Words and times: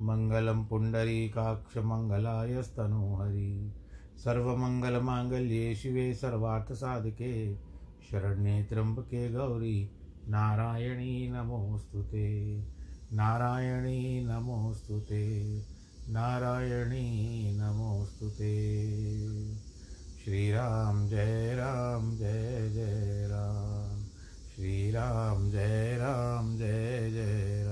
मङ्गलं 0.00 0.64
पुण्डरीकाक्षमङ्गलाय 0.64 2.62
स्तनोहरि 2.62 3.74
सर्वमङ्गलमाङ्गल्ये 4.24 5.74
शिवे 5.74 6.14
सर्वार्थसाधके, 6.14 7.56
शरण्ये 8.10 8.64
त्र्यम्बके 8.64 9.32
गौरी, 9.32 9.90
नारायणी 10.28 11.30
नमोऽस्तु 11.30 12.02
ते। 12.02 12.58
नारायणी 13.12 14.26
नमोऽस्तु 14.26 15.00
ते। 15.00 15.58
नारायणी 16.08 17.56
नमोऽस्तु 17.56 18.28
ते। 18.28 18.82
श्रीराम 20.24 21.08
जय 21.08 21.54
राम 21.54 22.16
जय 22.16 22.70
जय 22.74 23.26
राम। 23.30 24.04
श्रीराम 24.56 25.50
जय 25.50 25.96
राम 26.00 26.56
जय 26.56 27.10
जय 27.10 27.64
राम। 27.66 27.71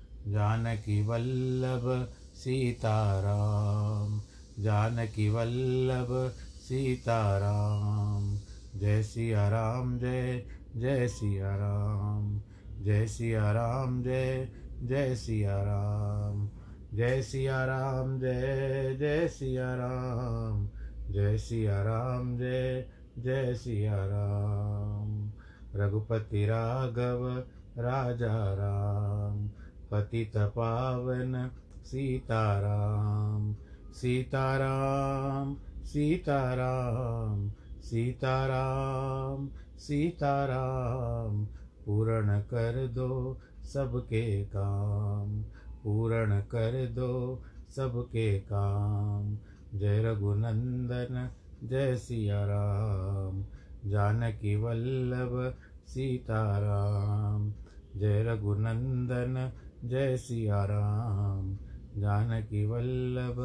जानकी 0.27 1.05
वल्लभ 1.05 2.13
सीताराम, 2.33 4.21
जानकी 4.63 5.29
वल्लभ 5.29 6.33
सीताराम। 6.37 8.37
जय 8.79 9.03
सिया 9.03 9.49
राम, 9.49 9.99
जय 9.99 10.45
जय 10.75 11.07
सिया 11.07 11.55
राम। 11.55 12.41
जय 12.81 13.07
सिया 13.07 13.51
राम, 13.51 14.03
जय 14.03 14.49
जय 14.83 15.15
सिया 15.15 15.61
राम। 15.61 16.49
जय 16.93 17.21
सिया 17.21 17.65
राम, 17.65 18.19
जय 18.19 18.97
जय 18.99 19.27
सिया 19.27 19.75
राम। 19.75 20.69
जय 21.13 21.37
सिया 21.37 21.81
राम, 21.81 22.37
जय 22.37 22.85
जय 23.17 23.55
सिया 23.55 24.05
राम। 24.05 25.31
रघुपति 25.75 26.45
राघव 26.45 27.43
राजा 27.77 28.53
राम। 28.53 29.49
पतित 29.91 30.37
पावन 30.37 31.51
सीताराम 31.85 33.55
सीताराम 33.93 35.55
सीताराम 35.85 37.51
सीताराम 37.81 39.49
सीताराम, 39.77 41.45
पूर्ण 41.85 42.39
कर 42.39 42.87
दो 42.87 43.39
सबके 43.63 44.43
काम, 44.45 45.41
पूर्ण 45.83 46.39
कर 46.39 46.85
दो 46.87 47.41
सबके 47.69 48.39
काम। 48.39 49.37
जय 49.79 50.03
रघुनंदन, 50.03 51.29
जय 51.63 51.95
सिया 51.95 52.45
राम 52.45 53.45
जानकी 53.89 54.55
वल्लभ 54.55 55.55
सीताराम। 55.87 57.53
जय 57.97 58.23
रघुनंदन 58.23 59.51
जय 59.83 60.17
सिया 60.17 60.63
राम 60.65 61.57
जानकी 61.97 62.65
वल्लभ 62.65 63.37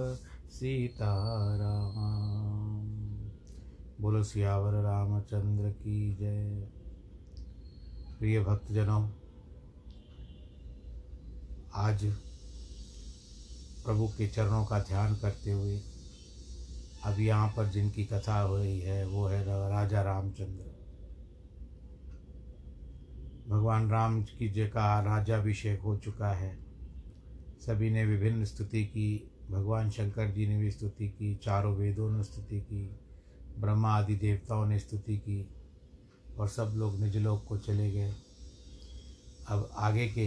सीताराम। 0.51 1.23
बोलो 4.01 4.23
सियावर 4.25 4.73
रामचंद्र 4.83 5.71
की 5.71 6.15
जय। 6.17 6.69
प्रिय 8.19 8.41
भक्तजनों, 8.41 9.09
आज 11.75 12.05
प्रभु 13.85 14.09
के 14.09 14.29
चरणों 14.29 14.65
का 14.65 14.79
ध्यान 14.79 15.15
करते 15.15 15.53
हुए, 15.53 15.81
अब 17.05 17.21
यहाँ 17.21 17.49
पर 17.49 17.67
जिनकी 17.67 18.05
कथा 18.05 18.41
हो 18.41 18.57
रही 18.57 18.81
है, 18.81 19.07
वो 19.07 19.27
है 19.27 19.45
राजा 19.71 20.03
रामचंद्र। 20.03 20.76
भगवान 23.49 23.91
राम 23.91 24.23
की 24.23 24.49
जय 24.49 24.67
का 24.67 25.01
राज्याभिषेक 25.01 25.81
हो 25.81 25.97
चुका 25.97 26.29
है। 26.29 26.59
सभी 27.67 27.91
ने 27.91 28.05
विभिन्न 28.05 28.45
स्तुति 28.45 28.85
की, 28.85 29.31
भगवान 29.51 29.91
शंकर 29.91 30.31
जी 30.31 30.47
ने 30.47 30.59
भी 30.59 30.71
स्तुति 30.71 31.09
की, 31.09 31.35
चारों 31.35 31.77
वेदों 31.77 32.11
ने 32.11 32.25
स्तुति 32.25 32.61
की, 32.61 32.99
ब्रह्मा 33.59 33.91
आदि 33.91 34.15
देवताओं 34.15 34.67
ने 34.67 34.79
स्तुति 34.79 35.17
की 35.17 35.49
और 36.39 36.49
सब 36.49 36.73
लोग 36.77 37.01
निज 37.01 37.17
लोक 37.17 37.45
को 37.45 37.59
चले 37.59 37.93
गए। 37.93 38.15
अब 39.49 39.71
आगे 39.77 40.09
के 40.09 40.27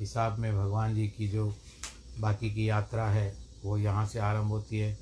हिसाब 0.00 0.38
में 0.38 0.56
भगवान 0.56 0.94
जी 0.94 1.08
की 1.08 1.28
जो 1.28 1.54
बाकी 2.20 2.54
की 2.54 2.68
यात्रा 2.68 3.08
है, 3.08 3.36
वो 3.64 3.78
यहाँ 3.78 4.06
से 4.06 4.18
आरंभ 4.18 4.48
होती 4.48 4.78
है 4.78 4.98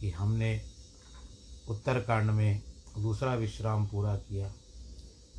कि 0.00 0.10
हमने 0.10 0.60
उत्तरकांड 1.68 2.30
में 2.30 2.62
दूसरा 2.98 3.34
विश्राम 3.34 3.86
पूरा 3.86 4.16
किया। 4.16 4.52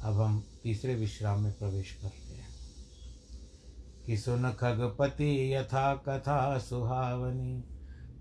अब 0.04 0.22
हम 0.22 0.44
तीसरे 0.64 0.96
विश्राम 0.96 1.40
में 1.40 1.54
प्रवेश 1.54 1.92
करते 1.92 2.34
हैं। 2.34 2.50
कि 4.06 4.18
सुन 4.18 4.52
खगपति 4.52 5.54
यथा 5.56 5.96
कथा 5.96 6.58
सुहावनी, 6.58 7.64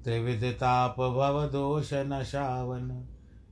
त्रिविध 0.04 0.44
ताप 0.44 1.00
भव 1.00 1.48
दोष 1.52 1.90
नशावन 1.92 3.08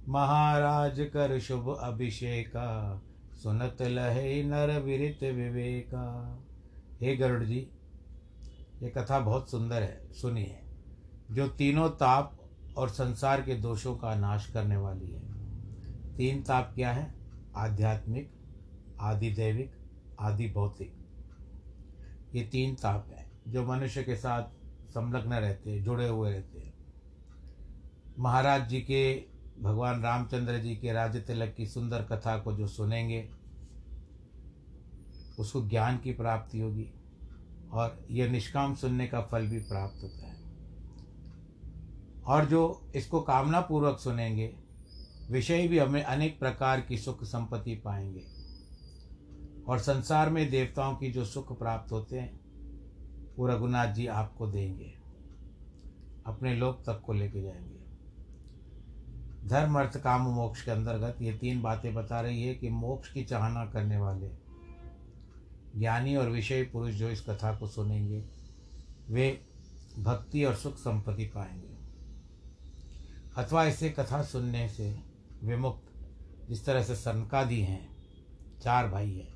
महाराज 0.09 1.01
कर 1.01 1.41
शुभ 1.41 1.77
अभिषेका, 1.81 3.03
सुनत 3.43 3.77
लहे 3.83 4.45
नर 4.45 4.81
विरित 4.81 5.19
विवेका। 5.23 6.39
हे 7.01 7.17
गरुड़ 7.17 7.45
जी, 7.45 7.71
ये 8.83 8.89
कथा 8.89 9.19
बहुत 9.19 9.51
सुंदर 9.51 9.83
है, 9.83 10.13
सुनिए। 10.13 10.61
जो 11.31 11.49
तीनों 11.49 11.89
ताप 11.89 12.39
और 12.77 12.89
संसार 12.89 13.43
के 13.43 13.55
दोषों 13.55 13.97
का 13.97 14.15
नाश 14.15 14.51
करने 14.51 14.77
वाली 14.77 15.11
है, 15.11 15.21
तीन 16.17 16.43
ताप 16.43 16.73
क्या 16.75 16.93
है? 16.93 17.16
आध्यात्मिक 17.57 18.33
आदि 19.01 19.31
दैविक 19.31 19.73
आदि 20.21 20.49
भौतिक 20.49 20.97
ये 22.35 22.43
तीन 22.43 22.75
ताप 22.75 23.07
है, 23.11 23.31
जो 23.49 23.67
मनुष्य 23.67 24.03
के 24.03 24.17
साथ 24.17 24.43
संलग्न 24.91 25.33
रहते 25.33 25.71
हैं, 25.71 25.85
जुड़े 25.85 26.09
हुए 26.09 26.33
रहते 26.33 26.59
हैं। 26.59 26.75
महाराज 28.19 28.69
जी 28.69 28.81
के, 28.81 29.25
भगवान 29.61 30.03
रामचंद्र 30.03 30.59
जी 30.59 30.77
के 30.77 30.93
राज्य 30.93 31.21
तिलक 31.21 31.55
की 31.55 31.67
सुंदर 31.67 32.03
कथा 32.03 32.39
को 32.39 32.53
जो 32.53 32.67
सुनेंगे, 32.67 33.31
उसको 35.39 35.63
ज्ञान 35.69 35.99
की 35.99 36.13
प्राप्ति 36.13 36.61
होगी 36.61 36.91
और 37.73 38.07
यह 38.11 38.31
निष्काम 38.31 38.75
सुनने 38.75 39.07
का 39.07 39.21
फल 39.21 39.47
भी 39.47 39.59
प्राप्त 39.59 40.03
होता 40.03 40.27
है। 40.27 40.37
और 42.27 42.45
जो 42.45 42.91
इसको 42.97 43.21
कामना 43.21 43.61
पूर्वक 43.61 43.99
सुनेंगे 43.99 44.55
विषय 45.31 45.69
भी 45.69 45.79
हमें 45.79 46.03
अनेक 46.03 46.39
प्रकार 46.39 46.81
की 46.81 46.99
सुख 46.99 47.25
संपत्ति 47.25 47.75
पाएँगे। 47.75 48.27
और 49.69 49.79
संसार 49.79 50.31
में 50.31 50.51
देवताओं 50.51 50.97
की 50.97 51.13
जो 51.13 51.25
सुख 51.25 51.59
प्राप्त 51.59 51.93
होते 51.93 52.19
हैं, 52.19 52.41
वो 53.39 53.47
रघुनाथ 53.47 53.95
जी 53.95 54.07
आपको 54.07 54.47
देंगे। 54.47 54.95
अपने 56.27 56.55
लोक 56.55 56.83
तक 56.87 57.01
को 57.01 57.13
लेके 57.13 57.43
जाएँगे। 57.43 57.87
धर्म, 59.49 59.79
अर्थ, 59.79 59.99
काम, 59.99 60.21
मोक्ष 60.21 60.65
के 60.65 60.71
अंतर्गत 60.71 61.23
ये 61.23 61.33
तीन 61.33 61.63
बातें 61.63 61.95
बता 61.95 62.21
रही 62.21 62.43
है 62.43 62.55
कि 62.55 62.69
मोक्ष 62.69 63.13
की 63.13 63.25
चाहना 63.25 63.67
करने 63.67 63.99
वाले, 63.99 64.31
ज्ञानी 65.77 66.17
और 66.17 66.31
विषय 66.31 66.63
पुरुष 66.63 66.95
जो 66.95 67.11
इस 67.11 67.21
कथा 67.21 67.57
को 67.57 67.67
सुनेंगे, 67.67 68.25
वे 69.11 69.47
भक्ति 69.99 70.45
और 70.45 70.55
सुख 70.55 70.75
संपत्ति 70.75 71.25
पाएँगे। 71.25 71.77
अथवा 73.39 73.65
इसे 73.65 73.91
कथा 73.91 74.23
सुनने 74.23 74.69
से 74.69 75.16
विमुक्त, 75.45 75.93
जिस 76.49 76.67
तरह 76.67 76.83
से 76.83 76.95
सनकादि 76.95 77.61
हैं, 77.61 77.97
चार 78.63 78.89
भाई 78.89 79.13
हैं, 79.13 79.35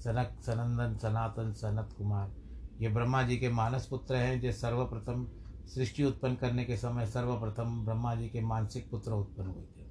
सनक, 0.00 0.42
सनंदन, 0.46 0.96
सनातन, 0.96 1.52
सनत 1.52 1.94
कुमार। 1.98 2.32
ये 2.80 2.88
ब्रह्मा 2.88 3.22
जी 3.22 3.36
के 3.36 3.48
मानस 3.48 3.86
पुत्र 3.86 4.14
हैं, 4.14 4.40
जो 4.40 4.52
सर्वप्रथम 4.52 5.28
सृष्टि 5.66 6.04
उत्पन्न 6.04 6.34
करने 6.34 6.64
के 6.64 6.76
समय 6.76 7.06
सर्वप्रथम 7.06 7.84
ब्रह्मा 7.84 8.14
जी 8.14 8.28
के 8.28 8.40
मानसिक 8.40 8.90
पुत्र 8.90 9.12
उत्पन्न 9.12 9.46
हुए 9.46 9.64
थे। 9.64 9.90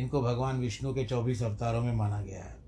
इनको 0.00 0.22
भगवान 0.22 0.58
विष्णु 0.58 0.94
के 0.94 1.04
चौबीस 1.04 1.42
अवतारों 1.42 1.80
में 1.80 1.94
माना 1.94 2.22
गया 2.22 2.44
है। 2.44 2.58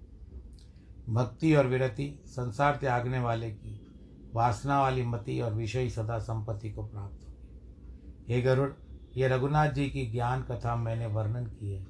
भक्ति 1.09 1.55
और 1.55 1.67
विरति, 1.67 2.23
संसार 2.27 2.77
त्यागने 2.77 3.19
वाले 3.19 3.51
की 3.51 3.87
वासना 4.35 4.81
वाली 4.81 5.03
मति 5.03 5.41
और 5.41 5.55
विषयी 5.55 5.91
सदा 5.91 6.19
संपत्ति 6.19 6.71
को 6.71 6.83
प्राप्त 6.83 7.29
होगी। 7.29 8.35
हे 8.35 8.43
गरुड़ 8.43 8.71
ये 9.17 9.29
रघुनाथ 9.29 9.69
जी 9.69 9.91
की 9.91 10.07
ज्ञान 10.07 10.43
कथा 10.43 10.77
मैंने 10.77 11.07
वर्णन 11.07 11.45
की 11.45 11.73
है। 11.73 11.87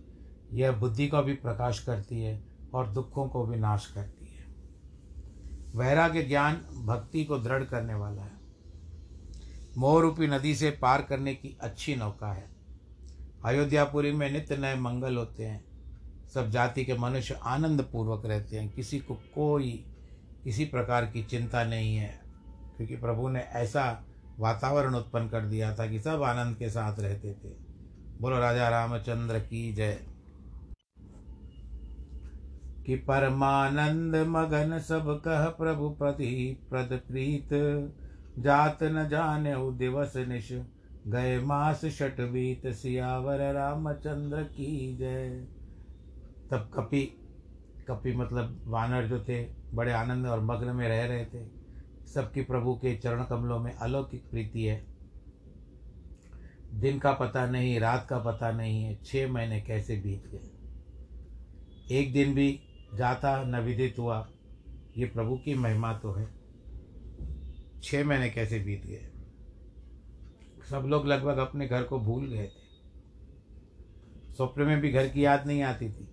यह 0.52 0.72
बुद्धि 0.72 1.08
को 1.08 1.22
भी 1.22 1.34
प्रकाश 1.34 1.78
करती 1.78 2.22
है 2.22 2.44
और 2.74 2.88
दुखों 2.88 3.28
को 3.28 3.46
भी 3.46 3.56
नाश 3.56 3.86
करती 3.86 4.26
है। 4.26 4.44
वैराग्य 5.74 6.22
ज्ञान 6.22 6.54
भक्ति 6.86 7.24
को 7.24 7.38
दृढ़ 7.38 7.64
करने 7.64 7.94
वाला 7.94 8.22
है। 8.22 8.40
मोहरूपी 9.78 10.26
नदी 10.26 10.54
से 10.54 10.70
पार 10.70 11.02
करने 11.02 11.34
की 11.34 11.58
अच्छी 11.60 11.96
नौका 11.96 12.32
है। 12.32 12.50
अयोध्यापुरी 13.44 14.12
में 14.12 14.30
नित्य 14.30 14.56
नए 14.56 14.76
मंगल 14.76 15.16
होते 15.16 15.46
हैं। 15.46 15.64
सब 16.34 16.50
जाति 16.50 16.84
के 16.84 16.94
मनुष्य 16.94 17.34
आनंद 17.34 17.88
पूर्वक 17.92 18.26
रहते 18.26 18.56
हैं। 18.56 18.72
किसी 18.72 18.98
को 18.98 19.14
कोई, 19.14 19.86
किसी 20.44 20.64
प्रकार 20.64 21.06
की 21.06 21.24
चिंता 21.24 21.64
नहीं 21.64 21.96
है, 21.96 22.20
क्योंकि 22.76 22.96
प्रभु 22.96 23.28
ने 23.28 23.40
ऐसा 23.40 24.04
वातावरण 24.40 24.94
उत्पन्न 24.94 25.28
कर 25.28 25.40
दिया 25.40 25.74
था 25.74 25.86
कि 25.86 26.00
सब 26.00 26.22
आनंद 26.22 26.56
के 26.56 26.68
साथ 26.68 27.00
रहते 27.00 27.32
थे। 27.32 27.48
बोलो, 28.20 28.38
राजा 28.38 28.68
रामचंद्र 28.68 29.38
की 29.38 29.72
जय। 29.72 30.00
कि 32.86 32.96
परमानंद 32.96 34.16
मगन 34.16 34.78
सब 34.78 35.22
कह, 35.24 35.44
प्रभु 35.44 35.90
प्रति 35.90 36.66
प्रद 36.70 37.00
प्रीत। 37.08 37.48
जात 38.38 38.82
न 38.82 39.08
जाने 39.08 39.72
दिवस 39.72 40.16
निश, 40.16 40.52
गए 41.06 41.38
मास 41.38 41.84
शट 41.84 42.20
बीत। 42.20 42.66
सियावर 42.66 43.52
रामचंद्र 43.54 44.42
की 44.42 44.96
जय। 44.96 45.48
तब 46.50 46.70
कपि 46.74 47.16
कपि 47.88 48.16
मतलब 48.16 48.62
वानर 48.66 49.06
जो 49.06 49.24
थे, 49.24 49.48
बड़े 49.74 49.92
आनंद 49.92 50.26
और 50.26 50.40
मग्न 50.40 50.76
में 50.76 50.88
रह 50.88 51.06
रहे 51.06 51.24
थे। 51.24 51.59
सबकी 52.14 52.42
प्रभु 52.42 52.74
के 52.74 52.96
चरण 52.96 53.24
कमलों 53.24 53.58
में 53.58 53.72
अलौकिक 53.72 54.30
प्रीति 54.30 54.64
है। 54.64 54.86
दिन 56.74 56.98
का 56.98 57.12
पता 57.12 57.46
नहीं, 57.46 57.80
रात 57.80 58.06
का 58.10 58.18
पता 58.18 58.50
नहीं 58.50 58.82
है 58.82 58.98
छः 59.04 59.32
महीने 59.32 59.60
कैसे 59.60 59.96
बीत 59.96 60.26
गए। 60.26 60.50
एक 61.98 62.12
दिन 62.12 62.34
भी 62.34 62.60
जाता 62.94 63.42
न 63.42 63.56
विदित 63.56 63.98
हुआ, 63.98 64.30
ये 64.98 65.06
प्रभु 65.06 65.36
की 65.36 65.54
महिमा 65.54 65.92
तो 65.92 66.12
है। 66.12 66.28
छः 67.82 68.04
महीने 68.04 68.30
कैसे 68.30 68.58
बीत 68.58 68.86
गए। 68.86 69.10
सब 70.70 70.86
लोग 70.86 71.06
लगभग 71.06 71.36
अपने 71.36 71.68
घर 71.68 71.82
को 71.82 71.98
भूल 71.98 72.26
गए 72.26 72.46
थे। 72.46 72.60
स्वप्न 74.34 74.62
में 74.62 74.80
भी 74.80 74.90
घर 74.92 75.08
की 75.08 75.24
याद 75.24 75.46
नहीं 75.46 75.62
आती 75.62 75.88
थी। 75.88 76.08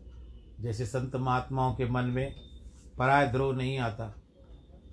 जैसे 0.60 0.86
संत 0.86 1.16
महात्माओं 1.16 1.76
के 1.76 1.86
मन 1.86 2.04
में 2.04 2.36
पराय 2.98 3.28
द्रोह 3.28 3.56
नहीं 3.56 3.78
आता। 3.78 4.24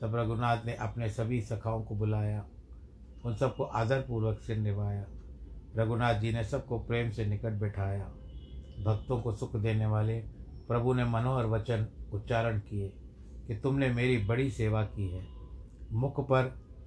तब 0.05 0.17
रघुनाथ 0.17 0.65
ने 0.67 0.75
अपने 0.75 1.09
सभी 1.09 1.41
सखाओं 1.41 1.83
को 1.83 1.95
बुलाया, 1.95 2.45
उन 3.25 3.35
सबको 3.35 3.65
आदरपूर्वक 3.65 4.41
से 4.41 4.56
निभाया। 4.56 5.05
रघुनाथ 5.77 6.15
जी 6.15 6.33
ने 6.33 6.45
सबको 6.45 6.79
प्रेम 6.79 7.11
से 7.11 7.25
निकट 7.27 7.53
बैठाया। 7.53 8.05
भक्तों 8.85 9.21
को 9.23 9.33
सुख 9.33 9.56
देने 9.56 9.87
वाले 9.87 10.19
प्रभु 10.69 10.95
ने 10.95 11.05
मनोहर 11.05 11.47
वचन 11.47 11.87
उच्चारण 12.12 12.59
किए 12.59 12.89
कि 13.47 13.56
तुमने 13.56 13.89
मेरी 13.89 14.19
बड़ी 14.19 14.51
सेवा 14.51 14.83
की 14.85 15.09
है। 15.09 15.27
मुख 15.93 16.21
पर 16.21 16.43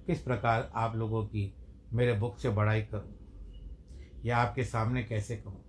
किस 0.06 0.22
प्रकार 0.22 0.70
आप 0.74 0.96
लोगों 0.96 1.24
की 1.24 1.52
मेरे 1.92 2.12
बुक 2.12 2.38
से 2.38 2.50
बड़ाई 2.50 2.82
करूँ? 2.82 3.14
या 4.24 4.38
आपके 4.38 4.64
सामने 4.64 5.02
कैसे 5.02 5.36
कहूँ? 5.36 5.64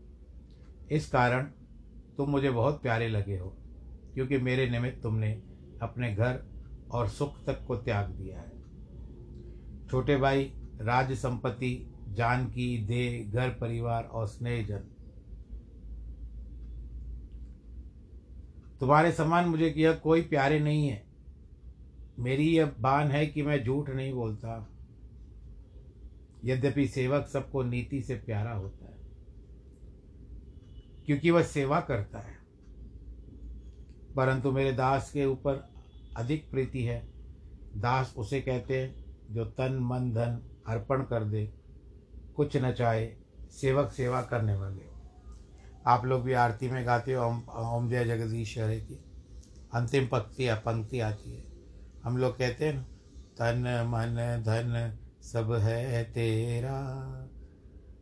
इस 0.92 1.10
कारण 1.10 1.44
तुम 2.18 2.30
मुझे 2.30 2.52
बहुत 2.52 2.82
प्यारे 2.82 3.08
लगे 3.08 3.38
हो, 3.38 3.50
क्योंकि 4.14 4.38
मेरे 4.38 4.70
निमित्त 4.70 5.04
तुमने 5.04 5.32
अपने 5.82 6.14
घर 6.16 6.59
और 6.92 7.08
सुख 7.08 7.44
तक 7.46 7.66
को 7.66 7.76
त्याग 7.76 8.10
दिया 8.10 8.40
है। 8.40 8.52
छोटे 9.88 10.18
भाई, 10.18 10.44
राज 10.82 11.12
संपत्ति, 11.14 11.94
जानकी, 12.10 12.78
देह, 12.86 13.32
घर, 13.32 13.50
परिवार 13.50 14.04
और 14.04 14.28
स्नेहजन। 14.28 14.88
तुम्हारे 18.80 19.12
समान 19.12 19.50
मुझे 19.50 19.70
किया 19.72 19.94
कोई 19.94 20.22
प्यारे 20.22 20.60
नहीं 20.60 20.88
है। 20.88 21.04
मेरी 22.20 22.58
यह 22.58 22.72
बान 22.80 23.08
है 23.08 23.26
कि 23.28 23.42
मैं 23.44 23.64
झूठ 23.64 23.90
नहीं 23.90 24.14
बोलता। 24.14 24.70
यद्यपि 26.46 26.88
सेवक 26.88 27.28
सबको 27.28 27.64
नीति 27.64 28.02
से 28.02 28.16
प्यारा 28.16 28.54
होता 28.54 28.86
है, 28.86 28.98
क्योंकि 31.06 31.32
वह 31.32 31.44
सेवा 31.44 31.80
करता 31.80 32.20
है। 32.20 32.36
परंतु 34.16 34.52
मेरे 34.52 34.72
दास 34.72 35.12
के 35.12 35.26
ऊपर 35.26 35.56
अधिक 36.18 36.50
प्रीति 36.52 36.84
है। 36.84 37.08
दास 37.78 38.14
उसे 38.18 38.42
कहते 38.42 38.80
हैं, 38.80 39.06
जो 39.32 39.46
तन, 39.46 39.80
मन, 39.82 40.12
धन 40.12 40.42
अर्पण 40.68 41.04
कर 41.04 41.24
दे, 41.24 41.54
कुछ 42.36 42.58
न 42.58 42.72
चाहे, 42.72 43.10
सेवक 43.52 43.92
सेवा 43.92 44.22
करने 44.22 44.56
वाले 44.56 44.90
आप 45.88 46.06
लोग 46.06 46.22
भी 46.22 46.34
आरती 46.34 46.70
में 46.70 46.86
गाते 46.86 47.14
हो, 47.14 47.26
ओम 47.76 47.90
जय 47.90 48.06
जगदीश 48.06 48.58
हरे 48.58 48.80
की। 48.80 49.00
अंतिम 49.74 50.08
पंक्ति 50.08 50.48
या 50.48 50.56
पंक्ति 50.56 51.00
आती 51.00 51.36
है। 51.36 51.44
हम 52.04 52.18
लोग 52.18 52.38
कहते 52.38 52.66
हैं 52.66 52.84
तन, 53.38 53.84
मन, 53.88 54.44
धन 54.46 54.98
सब 55.22 55.54
है 55.54 56.04
तेरा, 56.04 56.80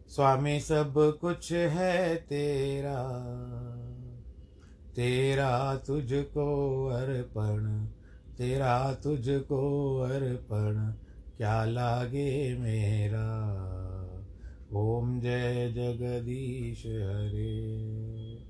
स्वामी 0.07 0.59
सब 0.59 1.17
कुछ 1.21 1.51
है 1.51 2.15
तेरा 2.15 2.97
तेरा 4.95 5.75
तुझको 5.77 6.85
अर्पण 6.87 7.87
तेरा 8.37 8.93
तुझको 8.93 9.59
अर्पण, 9.99 10.91
क्या 11.37 11.65
लागे 11.65 12.57
मेरा? 12.57 13.27
ओम 14.73 15.19
जय 15.21 15.71
जगदीश 15.71 16.85
हरे। 16.85 18.45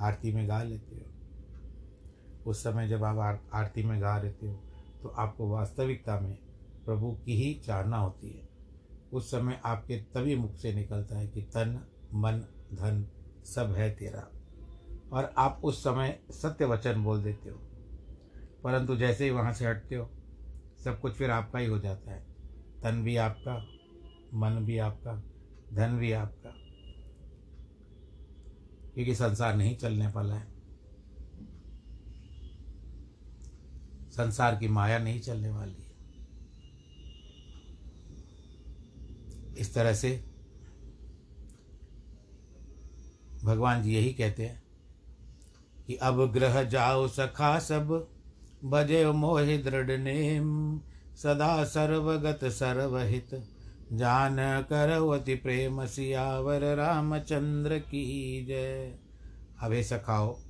आरती 0.00 0.32
में 0.32 0.48
गा 0.48 0.62
लेते 0.62 0.96
हो। 0.96 2.50
उस 2.50 2.62
समय 2.62 2.88
जब 2.88 3.04
आप 3.04 3.50
आरती 3.54 3.82
में 3.82 4.02
गा 4.02 4.22
लेते 4.22 4.46
हो 4.46 4.60
तो 5.02 5.08
आपको 5.08 5.48
वास्तविकता 5.48 6.20
में 6.20 6.38
प्रभु 6.86 7.12
की 7.12 7.36
ही 7.36 7.54
चाहना 7.54 7.96
होती 7.96 8.30
है। 8.30 8.48
उस 9.12 9.30
समय 9.30 9.60
आपके 9.64 9.96
तभी 9.96 10.36
मुख 10.36 10.54
से 10.54 10.74
निकलता 10.74 11.18
है 11.18 11.28
कि 11.28 11.42
तन, 11.42 11.86
मन, 12.14 12.38
धन 12.74 13.06
सब 13.44 13.72
है 13.72 13.90
तेरा। 13.90 14.30
और 15.12 15.34
आप 15.38 15.60
उस 15.64 15.84
समय 15.84 16.18
सत्य 16.30 16.64
वचन 16.64 17.04
बोल 17.04 17.22
देते 17.22 17.50
हो। 17.50 17.69
परंतु 18.64 18.96
जैसे 18.96 19.24
ही 19.24 19.30
वहाँ 19.30 19.52
से 19.52 19.66
हटते 19.66 19.94
हो, 19.94 20.10
सब 20.84 21.00
कुछ 21.00 21.14
फिर 21.14 21.30
आपका 21.30 21.58
ही 21.58 21.66
हो 21.66 21.78
जाता 21.78 22.10
है। 22.12 22.26
तन 22.82 23.02
भी 23.04 23.16
आपका, 23.16 23.68
मन 24.34 24.64
भी 24.64 24.78
आपका, 24.78 25.22
धन 25.74 25.98
भी 25.98 26.12
आपका। 26.12 26.50
क्योंकि 28.94 29.14
संसार 29.14 29.56
नहीं 29.56 29.76
चलने 29.76 30.06
वाला 30.06 30.34
है। 30.34 30.46
संसार 34.10 34.56
की 34.56 34.68
माया 34.68 34.98
नहीं 34.98 35.20
चलने 35.20 35.50
वाली 35.50 35.82
है। 35.82 35.90
इस 39.58 39.74
तरह 39.74 39.94
से 39.94 40.24
भगवान 43.44 43.82
जी 43.82 43.94
यही 43.94 44.14
कहते 44.14 44.46
हैं 44.46 44.62
कि, 45.86 45.96
अब 45.96 46.32
ग्रह 46.32 46.62
जाओ 46.62 47.08
सखा 47.08 47.58
सब 47.58 48.08
भजे 48.64 49.06
मोहि 49.06 49.58
दृढ़ 49.58 49.98
नेम, 49.98 50.78
सदा 51.16 51.64
सर्वगत 51.64 52.40
सर्वहित। 52.44 53.48
जान 53.92 54.36
करवती 54.62 55.34
प्रेम 55.34 55.86
सियावर, 55.86 56.76
रामचंद्र 56.76 57.78
की 57.78 58.44
जय। 58.46 58.98
अबे 59.62 59.82
सखाओ, 59.82 60.40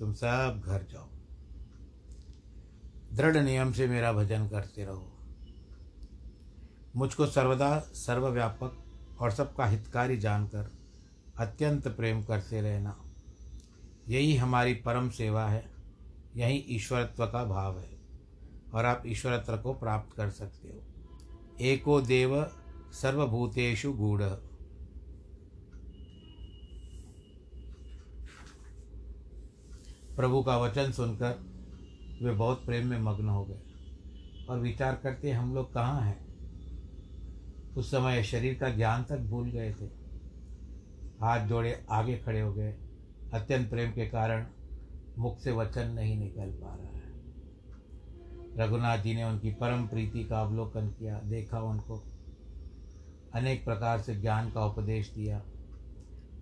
तुम 0.00 0.12
सब 0.12 0.62
घर 0.64 0.86
जाओ। 0.90 1.08
दृढ़ 3.12 3.36
नियम 3.36 3.72
से 3.72 3.86
मेरा 3.86 4.12
भजन 4.12 4.48
करते 4.48 4.84
रहो। 4.84 5.18
मुझको 6.96 7.26
सर्वदा 7.26 7.80
सर्वव्यापक 7.80 8.84
और 9.20 9.30
सबका 9.30 9.66
हितकारी 9.66 10.16
जानकर 10.16 10.72
अत्यंत 11.38 11.88
प्रेम 11.88 12.22
करते 12.22 12.60
रहना। 12.60 13.00
यही 14.08 14.36
हमारी 14.36 14.74
परम 14.74 15.10
सेवा 15.10 15.48
है। 15.48 15.77
यही 16.36 16.56
ईश्वरत्व 16.56 17.26
का 17.26 17.44
भाव 17.44 17.78
है। 17.78 17.98
और 18.74 18.84
आप 18.84 19.02
ईश्वरत्व 19.06 19.56
को 19.56 19.74
प्राप्त 19.74 20.16
कर 20.16 20.30
सकते 20.30 20.68
हो। 20.68 20.82
एको 21.60 22.00
देव 22.00 22.44
सर्वभूतेषु 22.92 23.92
गूढ़। 23.92 24.22
प्रभु 30.16 30.42
का 30.42 30.58
वचन 30.58 30.92
सुनकर 30.92 31.30
वे 32.22 32.32
बहुत 32.32 32.66
प्रेम 32.66 32.86
में 32.86 32.98
मग्न 32.98 33.28
हो 33.28 33.44
गए 33.44 33.60
और 34.50 34.58
विचार 34.60 34.96
करते, 34.96 35.30
हम 35.30 35.54
लोग 35.54 35.74
कहाँ 35.74 36.00
हैं? 36.00 36.28
उस 37.76 37.90
समय 37.90 38.22
शरीर 38.22 38.58
का 38.58 38.68
ज्ञान 38.68 39.04
तक 39.04 39.18
भूल 39.18 39.50
गए 39.50 39.74
थे। 39.74 39.84
हाथ 41.20 41.46
जोड़े 41.46 41.86
आगे 41.90 42.18
खड़े 42.18 42.40
हो 42.40 42.52
गए। 42.52 42.72
अत्यंत 43.32 43.70
प्रेम 43.70 43.92
के 43.92 44.06
कारण 44.06 44.46
मुख 45.18 45.38
से 45.38 45.52
वचन 45.52 45.88
नहीं 45.88 46.18
निकल 46.18 46.50
पा 46.50 46.74
रहा 46.74 46.92
है। 46.92 46.98
रघुनाथ 48.56 48.98
जी 48.98 49.14
ने 49.14 49.24
उनकी 49.24 49.50
परम 49.50 49.86
प्रीति 49.86 50.24
का 50.24 50.40
अवलोकन 50.40 50.88
किया, 50.88 51.18
देखा 51.18 51.60
उनको। 51.60 52.02
अनेक 53.34 53.64
प्रकार 53.64 54.00
से 54.00 54.14
ज्ञान 54.14 54.50
का 54.50 54.64
उपदेश 54.64 55.12
दिया। 55.14 55.42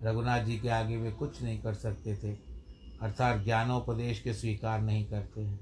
रघुनाथ 0.03 0.43
जी 0.43 0.59
के 0.59 0.69
आगे 0.69 0.97
वे 0.97 1.11
कुछ 1.11 1.43
नहीं 1.43 1.61
कर 1.61 1.73
सकते 1.73 2.15
थे, 2.15 2.31
अर्थात 3.01 3.43
ज्ञानोपदेश 3.43 4.19
के 4.19 4.33
स्वीकार 4.33 4.81
नहीं 4.81 5.05
करते 5.05 5.41
हैं। 5.41 5.59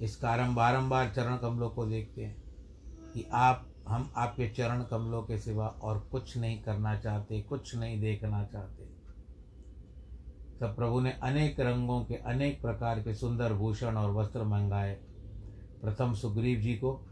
इस 0.00 0.16
कारण 0.16 0.54
बारंबार 0.54 1.12
चरण 1.16 1.36
कमलों 1.36 1.70
को 1.70 1.86
देखते 1.86 2.24
हैं 2.24 2.42
कि 3.14 3.26
आप, 3.32 3.68
हम 3.88 4.12
आपके 4.16 4.48
चरण 4.48 4.82
कमलों 4.82 5.22
के 5.22 5.38
सिवा 5.38 5.66
और 5.66 5.98
कुछ 5.98 6.36
नहीं 6.36 6.62
करना 6.62 6.98
चाहते, 6.98 7.40
कुछ 7.40 7.76
नहीं 7.76 8.00
देखना 8.00 8.44
चाहते। 8.44 8.91
तब 10.62 10.76
प्रभु 10.76 11.00
ने 11.00 11.12
अनेक 11.22 11.60
रंगों 11.60 12.04
के 12.04 12.14
अनेक 12.14 12.62
प्रकार 12.62 13.00
के 13.00 13.14
सुंदर 13.14 13.52
भूषण 13.52 13.96
और 13.96 14.10
वस्त्र 14.10 14.42
मंगाए। 14.42 14.94
प्रथम 15.82 16.14
सुग्रीव 16.14 16.60
जी 16.60 16.74
को 16.74 17.06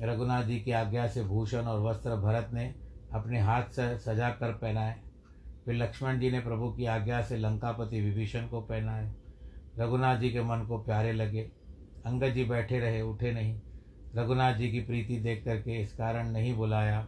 रघुनाथ 0.00 0.44
जी 0.44 0.60
की 0.60 0.70
आज्ञा 0.70 1.06
से 1.06 1.24
भूषण 1.24 1.62
और 1.62 1.80
वस्त्र 1.80 2.16
भरत 2.16 2.50
ने 2.54 2.74
अपने 3.12 3.40
हाथ 3.40 3.62
से 3.62 3.98
सजा 3.98 4.30
कर 4.30 4.52
पहनाए। 4.52 5.00
फिर 5.64 5.74
लक्ष्मण 5.74 6.20
जी 6.20 6.30
ने 6.30 6.40
प्रभु 6.40 6.72
की 6.72 6.84
आज्ञा 6.84 7.22
से 7.22 7.36
लंकापति 7.36 8.00
विभीषण 8.00 8.46
को 8.46 8.60
पहनाए। 8.60 9.14
रघुनाथ 9.78 10.18
जी 10.18 10.30
के 10.30 10.42
मन 10.42 10.64
को 10.68 10.78
प्यारे 10.78 11.12
लगे। 11.12 11.50
अंगद 12.06 12.28
जी 12.28 12.44
बैठे 12.44 12.80
रहे, 12.80 13.02
उठे 13.02 13.32
नहीं। 13.32 13.60
रघुनाथ 14.14 14.54
जी 14.54 14.70
की 14.70 14.80
प्रीति 14.80 15.16
देख 15.16 15.44
करके 15.44 15.82
इस 15.82 15.92
कारण 15.92 16.30
नहीं 16.30 16.54
बुलाया। 16.54 17.06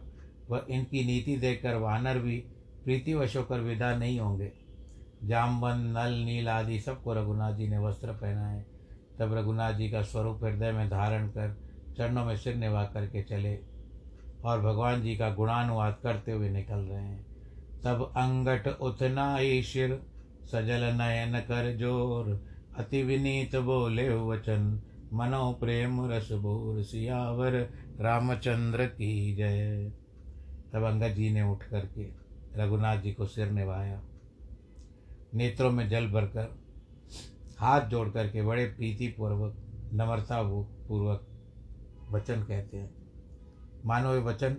वह 0.49 0.65
इनकी 0.69 1.05
नीति 1.05 1.37
देखकर 1.37 1.75
वानर 1.75 2.19
भी 2.19 2.37
प्रीतिवश 2.83 3.37
होकर 3.37 3.59
विदा 3.59 3.95
नहीं 3.95 4.19
होंगे। 4.19 4.62
जामबन, 5.23 5.93
नल, 5.97 6.13
नील 6.25 6.49
आदि, 6.49 6.79
सबको 6.79 7.13
रघुनाथ 7.13 7.53
जी 7.53 7.67
ने 7.67 7.77
वस्त्र 7.77 8.11
पहनाए। 8.11 8.65
तब 9.19 9.33
रघुनाथ 9.33 9.73
जी 9.73 9.89
का 9.89 10.01
स्वरूप 10.01 10.43
हृदय 10.43 10.71
में 10.71 10.89
धारण 10.89 11.27
कर 11.27 11.55
चरणों 11.97 12.25
में 12.25 12.35
सिर 12.37 12.55
निभा 12.55 12.83
करके 12.83 13.23
चले 13.23 13.59
और 14.43 14.61
भगवान 14.61 15.01
जी 15.01 15.15
का 15.15 15.29
गुणानुवाद 15.29 15.97
करते 16.03 16.31
हुए 16.31 16.49
निकल 16.49 16.75
रहे 16.75 17.03
हैं। 17.03 17.25
तब 17.83 18.13
अंगठ 18.17 18.67
उतना 18.67 19.35
ही 19.35 19.63
शिर, 19.63 20.01
सजल 20.51 20.83
नयन 20.83 21.39
कर 21.39 21.77
ज़ोर, 21.77 22.45
अति 22.77 23.03
विनीत 23.03 23.55
बोले 23.55 24.09
वचन, 24.09 24.81
मनो 25.13 25.51
प्रेम 25.51 26.11
रस 26.11 26.31
बोर 26.31 26.83
सियावर, 26.83 27.69
रामचंद्र 27.99 28.85
की 28.85 29.35
जय। 29.35 29.91
तब 30.73 30.83
अंगद 30.83 31.15
जी 31.15 31.29
ने 31.29 31.41
उठ 31.41 31.63
करके 31.63 32.09
रघुनाथ 32.55 32.97
जी 32.97 33.11
को 33.11 33.25
सिर 33.25 33.51
निभाया। 33.51 34.01
नेत्रों 35.33 35.71
में 35.71 35.89
जल 35.89 36.07
भरकर 36.07 36.59
हाथ 37.57 37.81
जोड़ 37.81 38.09
करके 38.09 38.41
बड़े 38.41 38.65
प्रीतिपूर्वक 38.65 39.55
नम्रता 39.93 40.43
पूर्वक 40.87 41.27
वचन 42.11 42.43
कहते 42.43 42.77
हैं। 42.77 42.95
मानो 43.85 44.09
वे 44.09 44.19
वचन 44.19 44.53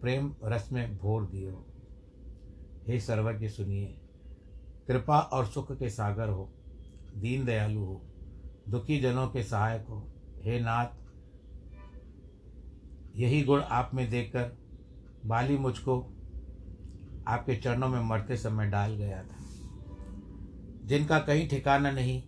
प्रेम 0.00 0.34
रस 0.44 0.72
में 0.72 0.98
भोर 0.98 1.26
दिए 1.26 1.50
हो। 1.50 1.66
हे 2.88 3.00
सर्वज्ञ, 3.00 3.48
सुनिए। 3.48 3.98
कृपा 4.88 5.18
और 5.18 5.46
सुख 5.46 5.72
के 5.78 5.90
सागर 5.90 6.28
हो, 6.28 6.52
दीन 7.16 7.44
दयालु 7.44 7.80
हो, 7.80 8.02
दुखी 8.68 9.00
जनों 9.00 9.28
के 9.28 9.42
सहायक 9.42 9.86
हो। 9.86 10.08
हे 10.42 10.60
नाथ, 10.60 10.86
यही 13.16 13.42
गुण 13.42 13.60
आप 13.60 13.90
में 13.94 14.10
देखकर 14.10 14.52
बाली 15.26 15.58
मुझको 15.58 16.00
आपके 17.26 17.56
चरणों 17.56 17.88
में 17.88 18.00
मरते 18.00 18.36
समय 18.36 18.70
डाल 18.70 18.94
गया 18.94 19.22
था। 19.22 19.51
जिनका 20.92 21.18
कहीं 21.18 21.48
ठिकाना 21.48 21.90
नहीं, 21.90 22.22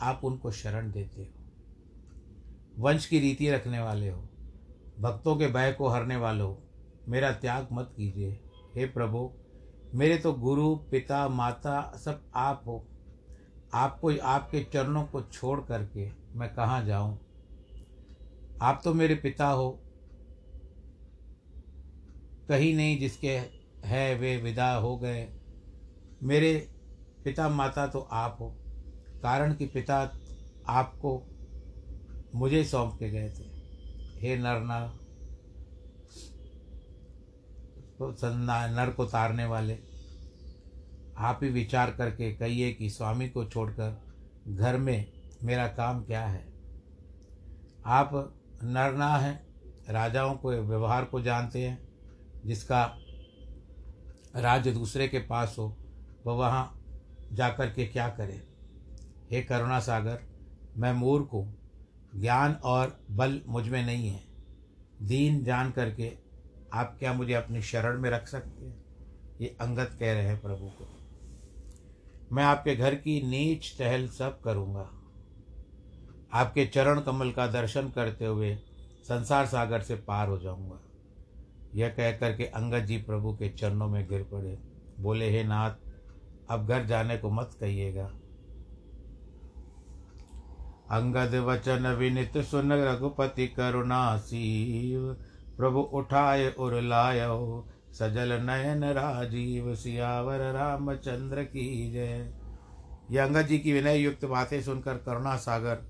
आप 0.00 0.20
उनको 0.24 0.50
शरण 0.50 0.90
देते 0.90 1.22
हो। 1.22 2.82
वंश 2.82 3.06
की 3.06 3.18
रीति 3.18 3.50
रखने 3.50 3.80
वाले 3.80 4.08
हो, 4.08 4.22
भक्तों 5.00 5.36
के 5.36 5.46
भय 5.46 5.72
को 5.72 5.88
हरने 5.88 6.16
वाले 6.16 6.42
हो, 6.42 6.62
मेरा 7.08 7.32
त्याग 7.32 7.68
मत 7.72 7.94
कीजिए। 7.96 8.40
हे 8.76 8.86
प्रभु, 8.86 9.32
मेरे 9.94 10.16
तो 10.16 10.32
गुरु, 10.32 10.76
पिता, 10.76 11.28
माता 11.28 11.96
सब 11.96 12.30
आप 12.34 12.62
हो। 12.66 12.88
आपको 13.74 14.16
आपके 14.22 14.64
चरणों 14.64 15.04
को 15.04 15.22
छोड़ 15.22 15.60
करके 15.60 16.10
मैं 16.34 16.54
कहाँ 16.54 16.84
जाऊँ? 16.84 17.18
आप 18.62 18.80
तो 18.84 18.94
मेरे 18.94 19.14
पिता 19.14 19.48
हो। 19.48 19.70
कहीं 22.48 22.74
नहीं 22.74 22.98
जिसके 22.98 23.36
है 23.84 24.14
वे 24.14 24.36
विदा 24.36 24.74
हो 24.74 24.96
गए। 24.98 25.28
मेरे 26.22 26.73
पिता 27.24 27.48
माता 27.48 27.86
तो 27.86 28.00
आप 28.12 28.36
हो। 28.40 28.48
कारण 29.22 29.54
कि 29.54 29.66
पिता 29.66 29.96
आपको 30.68 31.22
मुझे 32.34 32.64
सौंप 32.64 32.96
के 32.98 33.10
गए 33.10 33.28
थे। 33.30 33.44
हे 34.20 34.36
नरना 34.36 34.80
तो 38.00 38.14
नर 38.24 38.90
को 38.90 39.04
तारने 39.04 39.44
वाले, 39.44 39.78
आप 41.18 41.40
ही 41.42 41.48
विचार 41.50 41.90
करके 41.90 42.32
कहिए 42.34 42.72
कि 42.72 42.90
स्वामी 42.90 43.28
को 43.28 43.44
छोड़कर 43.44 44.00
घर 44.48 44.76
में 44.76 45.12
मेरा 45.42 45.66
काम 45.68 46.02
क्या 46.04 46.24
है? 46.26 46.44
आप 47.86 48.10
नरना 48.64 49.16
हैं, 49.16 49.46
राजाओं 49.90 50.34
को 50.34 50.50
व्यवहार 50.50 51.04
को 51.04 51.20
जानते 51.20 51.62
हैं, 51.62 51.78
जिसका 52.46 52.84
राज्य 54.36 54.72
दूसरे 54.72 55.08
के 55.08 55.18
पास 55.18 55.56
हो, 55.58 55.76
वह 56.26 56.34
वहाँ 56.34 56.83
जाकर 57.32 57.70
के 57.70 57.86
क्या 57.86 58.08
करें? 58.08 58.42
हे 59.30 59.42
करुणा 59.42 59.80
सागर, 59.80 60.22
मैं 60.76 60.92
मूर्ख 60.92 61.28
हूँ। 61.32 61.58
ज्ञान 62.16 62.52
और 62.52 63.00
बल 63.10 63.40
मुझमें 63.48 63.86
नहीं 63.86 64.08
है। 64.08 64.20
दीन 65.02 65.44
जान 65.44 65.70
करके 65.70 66.12
आप 66.72 66.96
क्या 66.98 67.12
मुझे 67.12 67.34
अपनी 67.34 67.62
शरण 67.62 68.00
में 68.00 68.10
रख 68.10 68.28
सकते 68.28 68.64
हैं? 68.64 68.84
ये 69.40 69.56
अंगत 69.60 69.96
कह 70.00 70.12
रहे 70.12 70.22
हैं 70.22 70.42
प्रभु 70.42 70.66
को। 70.68 70.88
मैं 72.32 72.44
आपके 72.44 72.76
घर 72.76 72.94
की 72.94 73.22
नीच 73.22 73.76
टहल 73.78 74.08
सब 74.08 74.40
करूँगा। 74.40 74.90
आपके 76.32 76.66
चरण 76.66 77.00
कमल 77.00 77.32
का 77.32 77.46
दर्शन 77.46 77.88
करते 77.88 78.26
हुए 78.26 78.56
संसार 79.02 79.46
सागर 79.46 79.80
से 79.80 79.94
पार 79.94 80.28
हो 80.28 80.38
जाऊँगा। 80.38 80.80
यह 81.74 81.88
कह 81.88 82.12
करके 82.12 82.44
अंगद 82.44 82.78
जी 82.78 82.96
प्रभु 82.96 83.32
के 83.32 83.48
चरणों 83.48 83.88
में 83.88 84.08
गिर 84.08 84.22
पड़े। 84.22 84.58
बोले, 85.00 85.30
हे 85.30 85.44
नाथ 85.44 85.70
अब 86.50 86.66
घर 86.66 86.84
जाने 86.84 87.16
को 87.16 87.30
मत 87.30 87.50
कहिएगा। 87.60 88.04
अंगद 90.90 91.34
वचन 91.34 91.86
विनित 91.86 92.38
सुन 92.38 92.72
रघुपति 92.72 93.46
करुणासीव 93.46 95.16
प्रभु 95.56 95.80
उठाए 95.80 96.50
उर 96.58 96.80
लायो, 96.80 97.68
सजल 97.92 98.32
नयन 98.42 98.84
राजीव, 98.84 99.74
सियावर 99.74 100.52
रामचंद्र 100.52 101.42
की 101.42 101.92
जय। 101.92 102.32
ये 103.10 103.18
अंगद 103.18 103.46
जी 103.46 103.58
की 103.58 103.72
विनय 103.72 103.98
युक्त 103.98 104.24
बातें 104.24 104.62
सुनकर 104.62 104.94
करुणा 104.94 105.36
सागर 105.36 105.84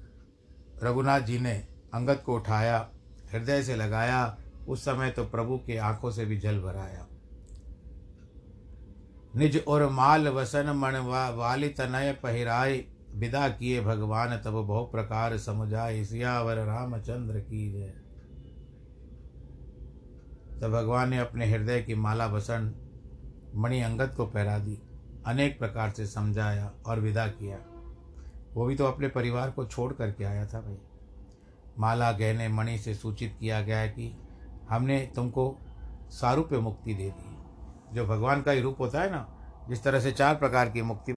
रघुनाथ 0.82 1.20
जी 1.20 1.38
ने 1.38 1.54
अंगद 1.94 2.22
को 2.26 2.36
उठाया, 2.36 2.90
हृदय 3.32 3.62
से 3.62 3.76
लगाया, 3.76 4.38
उस 4.68 4.84
समय 4.84 5.10
तो 5.10 5.24
प्रभु 5.24 5.58
के 5.58 5.76
आँखों 5.76 6.10
से 6.10 6.24
भी 6.24 6.36
जल 6.36 6.60
भराया। 6.60 7.06
निज 9.36 9.64
और 9.68 9.88
माल 9.88 10.28
वसन 10.28 10.70
मन 10.70 10.96
वा, 10.96 11.30
वाली 11.30 11.68
तनय 11.68 12.12
पहिराय 12.12 12.84
विदा 13.14 13.48
किए 13.48 13.80
भगवान 13.80 14.36
तब 14.36 14.50
बहु 14.50 14.84
प्रकार 14.84 15.38
समझाए 15.38 16.04
सियावर 16.04 16.56
रामचंद्र 16.56 17.40
की 17.40 17.72
जय। 17.72 17.94
तब 20.60 20.70
भगवान 20.70 21.08
ने 21.08 21.18
अपने 21.18 21.46
हृदय 21.46 21.82
की 21.82 21.94
माला 21.94 22.26
वसन 22.26 22.74
मणि 23.54 23.80
अंगद 23.80 24.14
को 24.16 24.26
पहरा 24.26 24.58
दी। 24.58 24.78
अनेक 25.26 25.58
प्रकार 25.58 25.90
से 25.90 26.06
समझाया 26.06 26.72
और 26.86 27.00
विदा 27.00 27.26
किया। 27.26 27.58
वो 28.54 28.66
भी 28.66 28.76
तो 28.76 28.84
अपने 28.84 29.08
परिवार 29.08 29.50
को 29.50 29.66
छोड़ 29.66 29.92
करके 29.92 30.24
आया 30.24 30.46
था 30.46 30.60
भाई। 30.60 30.78
माला 31.78 32.12
गहने 32.12 32.48
मणि 32.48 32.78
से 32.78 32.94
सूचित 32.94 33.36
किया 33.40 33.60
गया 33.62 33.86
कि 33.86 34.16
हमने 34.70 35.12
तुमको 35.14 35.58
सारूप्य 36.10 36.58
मुक्ति 36.58 36.94
दे 36.94 37.10
दी। 37.10 37.33
जो 37.94 38.06
भगवान 38.06 38.42
का 38.42 38.50
ही 38.50 38.60
रूप 38.60 38.80
होता 38.80 39.00
है 39.00 39.10
ना, 39.10 39.38
जिस 39.68 39.82
तरह 39.82 40.00
से 40.00 40.12
चार 40.12 40.36
प्रकार 40.36 40.70
की 40.70 40.82
मुक्ति। 40.82 41.14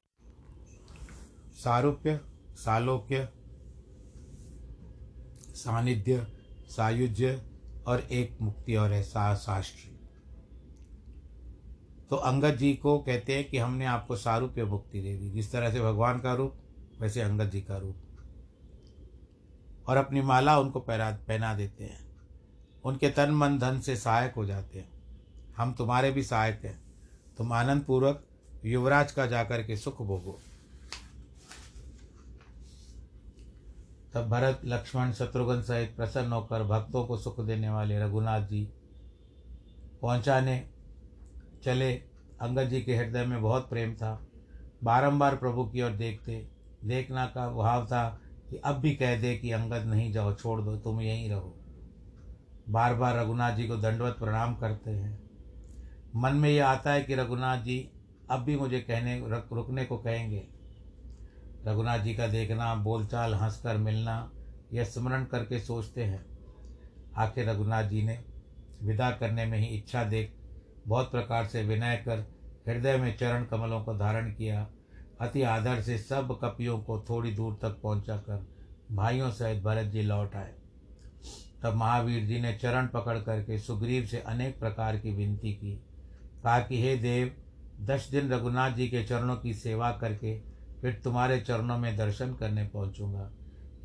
सारूप्य, 1.51 2.19
सालोक्य, 2.53 3.29
सानिध्य, 5.39 6.27
सायुज्य 6.67 7.43
और 7.87 7.99
एक 7.99 8.37
मुक्ति 8.41 8.75
और 8.75 8.91
है 8.91 9.03
सा, 9.03 9.35
शास्त्री। 9.35 9.93
तो 12.09 12.15
अंगद 12.15 12.55
जी 12.55 12.73
को 12.73 12.99
कहते 12.99 13.35
हैं 13.35 13.49
कि 13.49 13.57
हमने 13.57 13.85
आपको 13.85 14.15
सारूप्य 14.15 14.63
मुक्ति 14.63 15.01
दे 15.01 15.17
दी। 15.17 15.29
जिस 15.29 15.51
तरह 15.51 15.71
से 15.71 15.81
भगवान 15.81 16.19
का 16.19 16.33
रूप, 16.33 16.57
वैसे 17.01 17.21
अंगद 17.21 17.49
जी 17.49 17.61
का 17.61 17.77
रूप। 17.77 17.95
और 19.87 19.97
अपनी 19.97 20.21
माला 20.21 20.59
उनको 20.59 20.79
पहना 20.79 21.11
पहना 21.11 21.53
देते 21.53 21.83
हैं। 21.83 22.17
उनके 22.85 23.09
तन 23.09 23.31
मन 23.31 23.59
धन 23.59 23.79
से 23.79 23.95
सहायक 23.95 24.33
हो 24.33 24.45
जाते 24.45 24.79
हैं। 24.79 24.96
हम 25.57 25.73
तुम्हारे 25.73 26.11
भी 26.11 26.23
सहायक 26.23 26.65
हैं। 26.65 26.79
तुम 27.37 27.53
आनंद 27.53 27.83
पूर्वक 27.83 28.23
युवराज 28.65 29.11
का 29.11 29.25
जाकर 29.25 29.63
के 29.63 29.77
सुख 29.77 30.01
भोगो। 30.01 30.39
तब 34.13 34.29
भरत, 34.29 34.61
लक्ष्मण, 34.65 35.11
शत्रुघ्न 35.11 35.61
सहित 35.61 35.95
प्रसन्न 35.95 36.31
होकर 36.31 36.63
भक्तों 36.63 37.05
को 37.05 37.17
सुख 37.17 37.39
देने 37.41 37.69
वाले 37.69 37.99
रघुनाथ 37.99 38.41
जी 38.41 38.69
पहुँचाने 40.01 40.69
चले। 41.63 41.93
अंगद 42.41 42.69
जी 42.69 42.81
के 42.81 42.95
हृदय 42.95 43.25
में 43.25 43.41
बहुत 43.41 43.69
प्रेम 43.69 43.93
था। 43.93 44.27
बारंबार 44.83 45.35
प्रभु 45.35 45.65
की 45.65 45.81
ओर 45.81 45.91
देखते, 45.91 46.47
देखना 46.85 47.25
का 47.25 47.49
भाव 47.49 47.85
था 47.85 48.21
कि 48.49 48.57
अब 48.57 48.75
भी 48.75 48.95
कह 48.95 49.21
दे 49.21 49.37
कि 49.37 49.51
अंगद 49.51 49.85
नहीं 49.85 50.11
जाओ, 50.13 50.33
छोड़ 50.33 50.61
दो, 50.61 50.77
तुम 50.77 51.01
यहीं 51.01 51.29
रहो। 51.29 51.55
बार 52.69 52.95
बार 52.95 53.19
रघुनाथ 53.19 53.55
जी 53.55 53.67
को 53.67 53.75
दंडवत 53.75 54.15
प्रणाम 54.19 54.55
करते 54.55 54.91
हैं। 54.91 55.26
मन 56.17 56.35
में 56.35 56.49
ये 56.49 56.59
आता 56.59 56.91
है 56.91 57.01
कि 57.03 57.15
रघुनाथ 57.15 57.57
जी 57.57 57.89
अब 58.31 58.39
भी 58.39 58.55
मुझे 58.55 58.79
कहने 58.79 59.19
रुकने 59.27 59.85
को 59.85 59.97
कहेंगे। 59.97 60.47
रघुनाथ 61.65 61.99
जी 61.99 62.15
का 62.15 62.27
देखना, 62.27 62.75
बोलचाल, 62.75 63.33
हंसकर 63.33 63.77
मिलना, 63.77 64.31
यह 64.73 64.83
स्मरण 64.83 65.25
करके 65.25 65.59
सोचते 65.59 66.03
हैं। 66.03 66.25
आखिर 67.17 67.49
रघुनाथ 67.49 67.83
जी 67.83 68.03
ने 68.03 68.23
विदा 68.83 69.11
करने 69.11 69.45
में 69.45 69.57
ही 69.59 69.65
इच्छा 69.65 70.03
देख, 70.03 70.33
बहुत 70.87 71.11
प्रकार 71.11 71.45
से 71.45 71.63
विनय 71.63 71.95
कर, 71.95 72.19
हृदय 72.67 72.97
में 72.97 73.17
चरण 73.17 73.45
कमलों 73.45 73.83
को 73.83 73.93
धारण 73.93 74.31
किया। 74.33 74.67
अति 75.21 75.41
आदर 75.41 75.81
से 75.81 75.97
सब 75.97 76.39
कपियों 76.43 76.79
को 76.79 76.99
थोड़ी 77.09 77.31
दूर 77.31 77.57
तक 77.61 77.79
पहुँचा 77.83 78.17
कर 78.17 78.47
भाइयों 78.91 79.31
सहित 79.31 79.63
भरत 79.63 79.85
जी 79.85 80.01
लौट 80.01 80.35
आए। 80.35 80.53
तब 81.63 81.73
महावीर 81.73 82.25
जी 82.25 82.39
ने 82.39 82.53
चरण 82.53 82.87
पकड़ 82.87 83.17
करके 83.17 83.59
सुग्रीव 83.59 84.05
से 84.05 84.19
अनेक 84.19 84.59
प्रकार 84.59 84.97
की 84.97 85.11
विनती 85.11 85.53
की। 85.53 85.83
कहा 86.47 86.59
कि 86.59 86.81
हे 86.81 86.97
देव, 86.97 87.31
दस 87.81 88.07
दिन 88.11 88.29
रघुनाथ 88.29 88.71
जी 88.71 88.87
के 88.87 89.03
चरणों 89.03 89.35
की 89.35 89.53
सेवा 89.53 89.91
करके 89.91 90.39
फिर 90.81 91.01
तुम्हारे 91.03 91.39
चरणों 91.39 91.77
में 91.77 91.97
दर्शन 91.97 92.33
करने 92.33 92.63
पहुंचूँगा। 92.63 93.31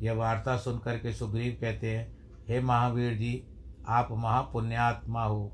यह 0.01 0.13
वार्ता 0.13 0.57
सुन 0.57 0.79
करके 0.79 1.13
सुग्रीव 1.13 1.57
कहते 1.61 1.97
हैं, 1.97 2.17
हे 2.47 2.59
महावीर 2.59 3.13
जी, 3.13 3.43
आप 3.87 4.07
महापुण्यात्मा 4.11 5.23
हो। 5.23 5.51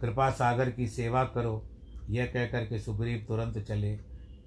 कृपा 0.00 0.30
सागर 0.30 0.70
की 0.70 0.86
सेवा 0.86 1.24
करो। 1.24 1.66
यह 2.10 2.26
कह 2.26 2.46
करके 2.46 2.78
सुग्रीव 2.78 3.24
तुरंत 3.28 3.58
चले। 3.58 3.96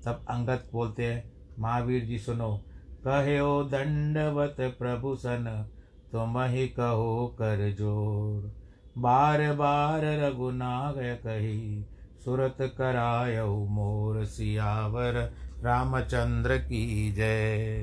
तब 0.05 0.25
अंगत 0.29 0.69
बोलते 0.73 1.05
हैं, 1.05 1.31
महावीर 1.59 2.05
जी, 2.05 2.19
सुनो। 2.19 2.57
कहे 3.03 3.39
ओ 3.39 3.63
दंडवत 3.63 4.55
प्रभु 4.59 5.15
सन, 5.15 5.69
तुम 6.11 6.39
ही 6.39 6.67
कहो 6.67 7.27
कर 7.27 7.71
ज़ोर। 7.71 8.60
बार 8.97 9.41
बार 9.53 10.01
रघुनाग 10.19 10.95
कही, 10.97 11.85
सुरत 12.25 12.57
कराय 12.61 13.41
मोर 13.69 14.25
सियावर, 14.25 15.33
रामचंद्र 15.63 16.57
की 16.57 17.11
जय। 17.11 17.81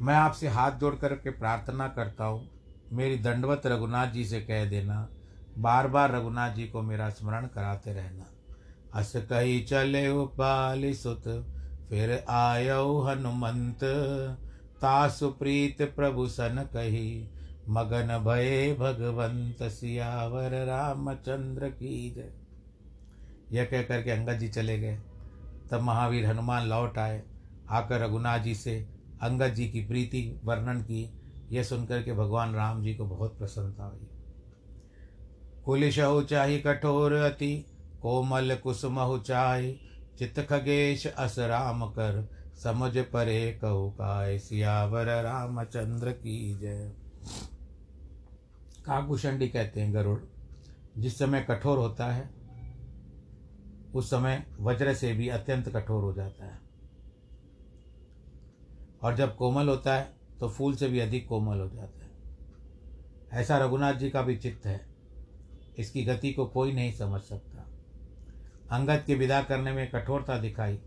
मैं 0.00 0.14
आपसे 0.14 0.48
हाथ 0.48 0.72
जोड़ 0.72 0.94
करके 0.94 1.30
प्रार्थना 1.30 1.88
करता 1.88 2.24
हूँ, 2.24 2.48
मेरी 2.92 3.18
दंडवत 3.18 3.62
रघुनाथ 3.66 4.06
जी 4.06 4.24
से 4.24 4.40
कह 4.40 4.64
देना, 4.64 5.08
बार 5.58 5.88
बार 5.88 6.12
रघुनाथ 6.12 6.54
जी 6.54 6.66
को 6.68 6.82
मेरा 6.82 7.08
स्मरण 7.10 7.46
कराते 7.46 7.92
रहना। 7.92 8.24
अस 8.94 9.12
कही, 9.16 9.60
चले 9.60 10.08
उपाली 10.08 10.94
सुत, 10.94 11.28
फिर 11.88 12.24
आयो 12.28 13.00
हनुमंत, 13.00 13.84
तासु 14.82 15.28
प्रीत 15.28 15.82
प्रभु 15.96 16.26
सन 16.26 16.68
कही 16.72 17.28
मगन 17.68 18.24
भये 18.26 18.74
भगवंत 18.74 19.62
सियावर 19.62 20.66
रामचंद्र 20.66 21.68
की 21.68 22.10
जय। 22.10 22.32
यह 23.52 23.64
कह 23.64 23.82
करके 23.82 24.10
अंगद 24.10 24.32
जी 24.32 24.48
चले 24.48 24.78
गए। 24.78 24.98
तब 25.70 25.80
महावीर 25.80 26.26
हनुमान 26.26 26.68
लौट 26.68 26.98
आए। 26.98 27.22
आकर 27.70 28.00
रघुनाथ 28.00 28.38
जी 28.38 28.54
से 28.54 28.88
अंगद 29.22 29.48
जी 29.48 29.68
की 29.70 29.80
प्रीति 29.80 30.40
वर्णन 30.44 30.80
की। 30.80 31.12
यह 31.50 31.62
सुनकर 31.62 32.02
के 32.02 32.12
भगवान 32.12 32.54
राम 32.54 32.82
जी 32.82 32.94
को 32.94 33.04
बहुत 33.04 33.38
प्रसन्नता 33.38 33.84
हुई। 33.84 34.08
कुलिश 35.64 35.96
चाही 36.00 36.60
कठोर 36.60 37.12
अति, 37.12 37.66
कोमल 38.02 38.54
कुसुम 38.54 39.18
चाय 39.18 39.72
चित 40.18 40.40
खगेश 40.40 41.06
अस 41.06 41.38
राम 41.38 41.90
कर, 41.90 42.28
समझ 42.62 42.98
परे 42.98 43.58
कहु 43.62 43.90
काय 43.90 44.38
सियावर 44.38 45.22
रामचंद्र 45.22 46.12
की 46.12 46.58
जय। 46.58 47.01
काकुशंडी 48.84 49.48
कहते 49.48 49.80
हैं 49.80 49.94
गरुड़, 49.94 50.20
जिस 50.98 51.18
समय 51.18 51.40
कठोर 51.40 51.78
होता 51.78 52.06
है, 52.06 52.30
उस 53.94 54.10
समय 54.10 54.46
वज्र 54.60 54.94
से 54.94 55.12
भी 55.12 55.28
अत्यंत 55.28 55.68
कठोर 55.68 56.02
हो 56.04 56.12
जाता 56.12 56.44
है। 56.44 56.58
और 59.02 59.16
जब 59.16 59.36
कोमल 59.36 59.68
होता 59.68 59.94
है 59.94 60.14
तो 60.40 60.48
फूल 60.48 60.74
से 60.74 60.88
भी 60.88 60.98
अधिक 60.98 61.28
कोमल 61.28 61.60
हो 61.60 61.68
जाता 61.68 62.04
है। 62.04 62.12
ऐसा 63.32 63.58
रघुनाथ 63.58 63.94
जी 63.94 64.10
का 64.10 64.22
भी 64.22 64.36
चित्त 64.36 64.66
है। 64.66 64.86
इसकी 65.78 66.04
गति 66.04 66.32
को 66.32 66.46
कोई 66.46 66.72
नहीं 66.72 66.92
समझ 66.92 67.20
सकता। 67.20 67.68
अंगद 68.76 69.04
के 69.06 69.14
विदा 69.14 69.42
करने 69.42 69.72
में 69.72 69.90
कठोरता 69.90 70.38
दिखाई 70.38 70.78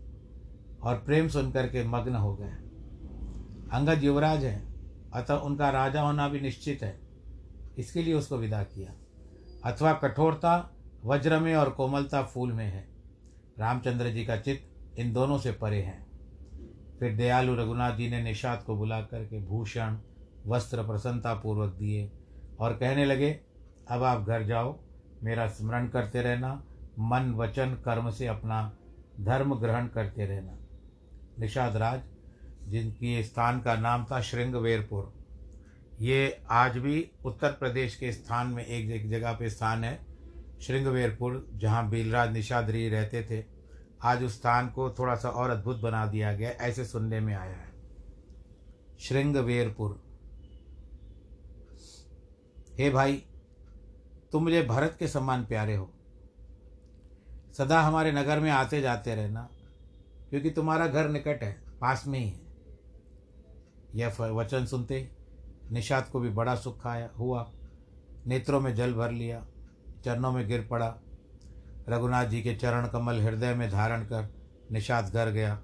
और 0.82 0.94
प्रेम 0.98 1.28
सुनकर 1.28 1.66
के 1.66 1.84
मग्न 1.84 2.14
हो 2.14 2.36
गए। 2.36 2.52
अंगद 3.72 4.04
युवराज 4.04 4.44
हैं, 4.44 4.74
अतः 5.10 5.34
उनका 5.34 5.70
राजा 5.70 6.02
होना 6.02 6.28
भी 6.28 6.40
निश्चित 6.40 6.82
है। 6.82 7.05
इसके 7.78 8.02
लिए 8.02 8.14
उसको 8.14 8.36
विदा 8.36 8.62
किया। 8.62 8.92
अथवा 9.70 9.92
कठोरता, 9.92 10.72
वज्र 11.04 11.38
में 11.38 11.54
और 11.54 11.70
कोमलता 11.70 12.22
फूल 12.22 12.52
में 12.52 12.64
है। 12.64 12.88
रामचंद्र 13.58 14.10
जी 14.10 14.24
का 14.24 14.36
चित्त 14.36 14.98
इन 14.98 15.12
दोनों 15.12 15.38
से 15.38 15.52
परे 15.52 15.82
हैं। 15.82 16.06
फिर 17.00 17.16
दयालु 17.16 17.54
रघुनाथ 17.54 17.96
जी 17.96 18.10
ने 18.10 18.22
निषाद 18.22 18.62
को 18.62 18.76
बुला 18.76 19.00
करके 19.00 19.40
भूषण, 19.40 19.98
वस्त्र 20.46 20.82
प्रसन्नतापूर्वक 20.82 21.74
दिए 21.74 22.12
और 22.60 22.72
कहने 22.72 23.04
लगे, 23.04 23.40
अब 23.90 24.02
आप 24.02 24.22
घर 24.22 24.42
जाओ, 24.42 24.80
मेरा 25.22 25.48
स्मरण 25.48 25.88
करते 25.88 26.22
रहना, 26.22 26.64
मन, 26.98 27.34
वचन, 27.36 27.74
कर्म 27.84 28.10
से 28.10 28.26
अपना 28.26 28.76
धर्म 29.20 29.54
ग्रहण 29.54 29.86
करते 29.86 30.26
रहना। 30.26 30.58
निषाद 31.38 31.76
राज, 31.76 32.00
जिनकी 32.68 33.24
स्थान 33.24 33.60
का 33.60 33.76
नाम 33.76 34.04
था 34.04 34.20
श्रृंगवेरपुर 34.20 35.15
ये 36.00 36.42
आज 36.50 36.78
भी 36.78 37.10
उत्तर 37.24 37.50
प्रदेश 37.50 37.96
के 37.96 38.12
स्थान 38.12 38.46
में 38.46 38.66
एक 38.66 39.10
जगह 39.10 39.32
पे 39.32 39.50
स्थान 39.50 39.84
है, 39.84 40.06
श्रृंगवेरपुर, 40.62 41.50
जहाँ 41.54 41.88
बीलराज 41.90 42.32
निषादरी 42.32 42.88
रहते 42.88 43.22
थे। 43.22 43.44
आज 44.02 44.22
उस 44.24 44.34
स्थान 44.34 44.68
को 44.68 44.90
थोड़ा 44.90 45.14
सा 45.14 45.28
और 45.28 45.50
अद्भुत 45.50 45.76
बना 45.76 46.06
दिया 46.06 46.32
गया, 46.32 46.50
ऐसे 46.50 46.84
सुनने 46.84 47.20
में 47.20 47.34
आया 47.34 47.56
है। 47.56 47.72
श्रृंगवेरपुर। 49.00 50.02
हे 52.78 52.90
भाई, 52.90 53.22
तुम 54.32 54.42
मुझे 54.42 54.62
भरत 54.62 54.96
के 54.98 55.08
समान 55.08 55.46
प्यारे 55.46 55.76
हो। 55.76 55.92
सदा 57.58 57.80
हमारे 57.80 58.12
नगर 58.12 58.40
में 58.40 58.50
आते 58.50 58.80
जाते 58.80 59.14
रहना, 59.14 59.48
क्योंकि 60.30 60.50
तुम्हारा 60.50 60.86
घर 60.86 61.08
निकट 61.08 61.42
है, 61.42 61.52
पास 61.80 62.06
में 62.06 62.18
ही 62.18 62.28
है। 62.28 62.40
यह 63.94 64.16
वचन 64.22 64.66
सुनते 64.66 65.15
निषाद 65.72 66.08
को 66.08 66.20
भी 66.20 66.28
बड़ा 66.28 66.54
सुख 66.54 66.86
आया, 66.86 67.10
हुआ। 67.18 67.52
नेत्रों 68.26 68.60
में 68.60 68.74
जल 68.74 68.94
भर 68.94 69.10
लिया, 69.10 69.46
चरणों 70.04 70.32
में 70.32 70.48
गिर 70.48 70.68
पड़ा। 70.70 70.96
रघुनाथ 71.88 72.26
जी 72.26 72.42
के 72.42 72.54
चरण 72.54 72.88
कमल 72.88 73.20
हृदय 73.20 73.54
में 73.54 73.70
धारण 73.70 74.02
कर 74.02 74.34
निषाद 74.72 75.10
घर 75.14 75.30
गया। 75.30 75.62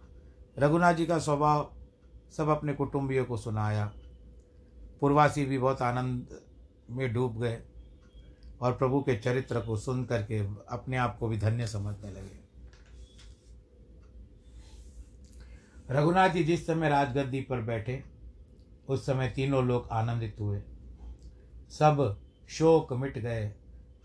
रघुनाथ 0.58 0.94
जी 0.94 1.06
का 1.06 1.18
स्वभाव 1.18 1.72
सब 2.36 2.48
अपने 2.48 2.74
कुटुंबियों 2.74 3.24
को 3.24 3.36
सुनाया। 3.36 3.92
पूर्वासी 5.00 5.44
भी 5.44 5.58
बहुत 5.58 5.82
आनंद 5.82 6.40
में 6.90 7.12
डूब 7.12 7.40
गए 7.40 7.62
और 8.60 8.72
प्रभु 8.72 9.00
के 9.00 9.16
चरित्र 9.16 9.60
को 9.60 9.76
सुन 9.76 10.04
करके 10.04 10.38
अपने 10.68 10.96
आप 10.96 11.18
को 11.18 11.28
भी 11.28 11.38
धन्य 11.38 11.66
समझने 11.66 12.10
लगे। 12.10 12.42
रघुनाथ 15.90 16.28
जी 16.28 16.44
जिस 16.44 16.66
समय 16.66 16.88
राजगद्दी 16.88 17.40
पर 17.40 17.60
बैठे 17.60 18.04
उस 18.88 19.06
समय 19.06 19.28
तीनों 19.28 19.64
लोग 19.64 19.88
आनंदित 19.92 20.36
हुए। 20.40 20.62
सब 21.70 22.20
शोक 22.48 22.92
मिट 22.92 23.18
गए। 23.18 23.54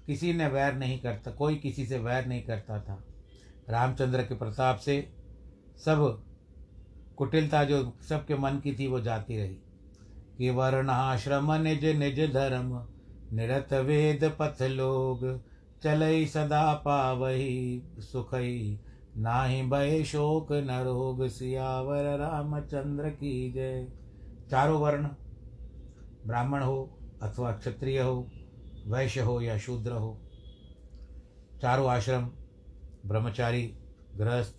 किसी 0.05 0.33
ने 0.33 0.47
वैर 0.47 0.73
नहीं 0.73 0.99
करता, 0.99 1.31
कोई 1.31 1.55
किसी 1.55 1.85
से 1.85 1.99
वैर 1.99 2.25
नहीं 2.25 2.43
करता 2.43 2.79
था। 2.79 3.03
रामचंद्र 3.69 4.23
के 4.23 4.35
प्रताप 4.35 4.77
से 4.77 5.13
सब 5.85 6.23
कुटिलता 7.17 7.63
जो 7.63 7.93
सबके 8.09 8.35
मन 8.35 8.51
की 8.51 8.75
थी, 8.75 8.87
वो 8.87 9.01
जाती 9.01 9.37
रही। 9.37 9.57
कि 10.37 10.49
वर्णाश्रम, 10.49 11.53
निज 11.53 11.85
निज 11.85 12.33
धर्म, 12.33 12.87
निरत 13.33 13.73
वेद 13.73 14.35
पथ 14.41 14.61
लोग, 14.61 15.41
चलई 15.83 16.25
सदा 16.25 16.73
पावही 16.73 17.83
सुखई। 17.99 18.79
नाही 19.17 19.61
भय 19.61 20.03
शोक 20.03 20.51
न 20.51 20.81
रोग, 20.85 21.27
सियावर 21.27 22.17
रामचंद्र 22.17 23.09
की 23.09 23.51
जय। 23.51 23.87
चारों 24.51 24.81
वर्ण, 24.81 25.07
ब्राह्मण 26.27 26.63
हो 26.63 26.99
अथवा 27.21 27.51
क्षत्रिय 27.51 28.01
हो, 28.01 28.31
वैश्य 28.87 29.21
हो 29.21 29.41
या 29.41 29.57
शूद्र 29.57 29.91
हो। 29.91 30.21
चारों 31.61 31.89
आश्रम, 31.89 32.31
ब्रह्मचारी, 33.05 33.77
गृहस्थ, 34.15 34.55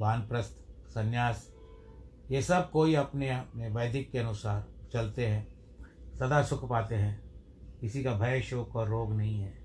वानप्रस्थ, 0.00 0.56
संन्यास, 0.88 1.54
ये 2.30 2.42
सब 2.42 2.70
कोई 2.70 2.94
अपने 2.94 3.30
अपने 3.30 3.68
वैदिक 3.68 4.10
के 4.10 4.18
अनुसार 4.18 4.68
चलते 4.92 5.26
हैं, 5.26 5.54
सदा 6.18 6.42
सुख 6.42 6.68
पाते 6.68 6.94
हैं। 6.94 7.22
किसी 7.80 8.04
का 8.04 8.14
भय, 8.14 8.40
शोक 8.40 8.76
और 8.76 8.88
रोग 8.88 9.12
नहीं 9.12 9.40
है। 9.40 9.58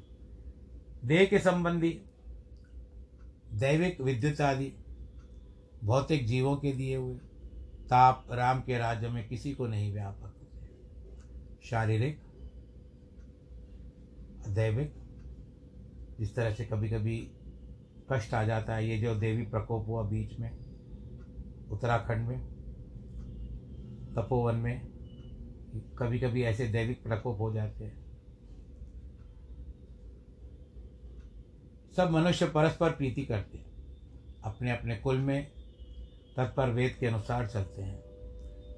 देह 1.06 1.26
के 1.26 1.40
संबंधी 1.40 2.02
दैविक, 3.54 4.02
विद्युत 4.02 4.42
आदि 4.42 4.74
भौतिक 5.84 6.28
जीवों 6.28 6.58
के 6.58 6.72
दिए 6.72 6.96
हुए 6.96 7.20
ताप 7.90 8.28
राम 8.32 8.62
के 8.62 8.78
राज्य 8.78 9.10
में 9.10 9.28
किसी 9.28 9.54
को 9.54 9.68
नहीं 9.68 9.94
व्यापक। 9.94 10.36
शारीरिक, 11.64 12.22
दैविक, 14.50 14.96
जिस 16.20 16.36
तरह 16.36 16.54
से 16.54 16.66
कभी 16.66 16.90
कभी 16.90 17.32
कष्ट 18.12 18.34
आ 18.34 18.44
जाता 18.44 18.76
है, 18.76 18.88
ये 18.88 18.98
जो 18.98 19.16
देवी 19.16 19.44
प्रकोप 19.44 19.88
हुआ 19.88 20.04
बीच 20.04 20.40
में, 20.40 20.58
उत्तराखंड 21.72 22.28
में, 22.28 22.40
तपोवन 24.16 24.56
में 24.56 24.86
कभी 26.00 26.20
कभी 26.20 26.44
ऐसे 26.44 26.68
दैविक 26.68 27.04
प्रकोप 27.04 27.40
हो 27.40 27.54
जाते 27.54 27.86
हैं। 27.86 28.06
सब 31.96 32.10
मनुष्य 32.10 32.46
परस्पर 32.46 32.92
प्रीति 32.92 33.26
करते 33.26 33.58
हैं। 33.58 33.66
अपने 34.44 34.72
अपने 34.72 34.96
कुल 34.96 35.18
में 35.18 35.59
तत्पर 36.40 36.70
वेद 36.70 36.98
के 37.00 37.08
अनुसार 37.08 37.48
चलते 37.48 37.82
हैं। 37.82 38.00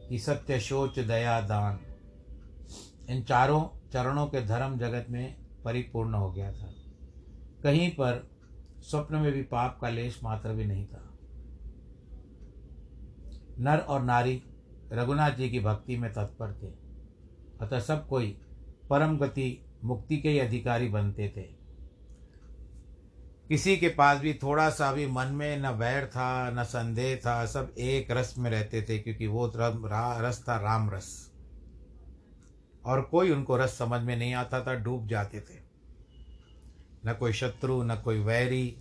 कि 0.10 0.20
सत्य, 0.20 0.60
शोच, 0.60 1.00
दया, 1.00 1.42
दान। 1.42 1.80
इन 3.10 3.24
चारों 3.24 3.90
चरणों 3.90 4.28
के 4.28 4.46
धर्म 4.46 4.78
जगत 4.78 5.06
में 5.10 5.36
परिपूर्ण 5.66 6.14
हो 6.14 6.32
गया 6.32 6.52
था। 6.52 6.74
कहीं 7.64 7.92
पर 7.92 8.30
स्वप्न 8.80 9.16
में 9.16 9.32
भी 9.32 9.42
पाप 9.42 9.80
का 9.82 9.90
लेश 9.90 10.24
मात्र 10.24 10.50
भी 10.50 10.66
नहीं 10.66 10.88
था। 10.88 11.14
नर 13.60 13.78
और 13.78 14.04
नारी 14.04 14.44
रघुनाथ 14.92 15.32
जी 15.32 15.50
की 15.50 15.60
भक्ति 15.60 15.98
में 15.98 16.14
तत्पर 16.14 16.60
थे। 16.64 16.68
अतः 17.62 17.80
सब 17.80 18.08
कोई 18.08 18.42
परम 18.90 19.18
गति 19.18 19.66
मुक्ति 19.84 20.18
के 20.18 20.30
ही 20.30 20.40
अधिकारी 20.40 20.90
बनते 20.90 21.34
थे। 21.38 21.61
किसी 23.52 23.78
के 23.78 23.90
पास 23.90 24.20
भी 24.20 24.34
थोड़ा 24.34 24.70
सा 24.70 24.94
भी 24.94 25.08
मन 25.08 25.28
में 25.28 25.58
न 25.58 25.68
वैर 25.68 26.08
था, 26.08 26.52
न 26.52 26.64
संदेह 26.64 27.16
था, 27.16 27.46
सब 27.46 27.76
एक 27.78 28.12
रस 28.12 28.36
में 28.38 28.52
रहते 28.52 28.82
थे, 28.82 29.00
क्योंकि 29.00 29.28
वो 29.28 29.54
रस 29.56 30.46
था 30.50 30.58
राम 30.58 30.90
रस। 30.90 31.32
और 32.86 33.02
कोई 33.02 33.32
उनको 33.32 33.58
रस 33.58 33.78
समझ 33.78 34.02
में 34.02 34.18
नहीं 34.18 34.34
आता 34.34 34.66
था, 34.66 34.74
डूब 34.74 35.08
जाते 35.08 35.42
थे। 35.42 35.60
न 37.06 37.14
कोई 37.14 37.34
शत्रु, 37.34 37.84
न 37.84 37.96
कोई 37.96 38.20
वैरी। 38.20 38.78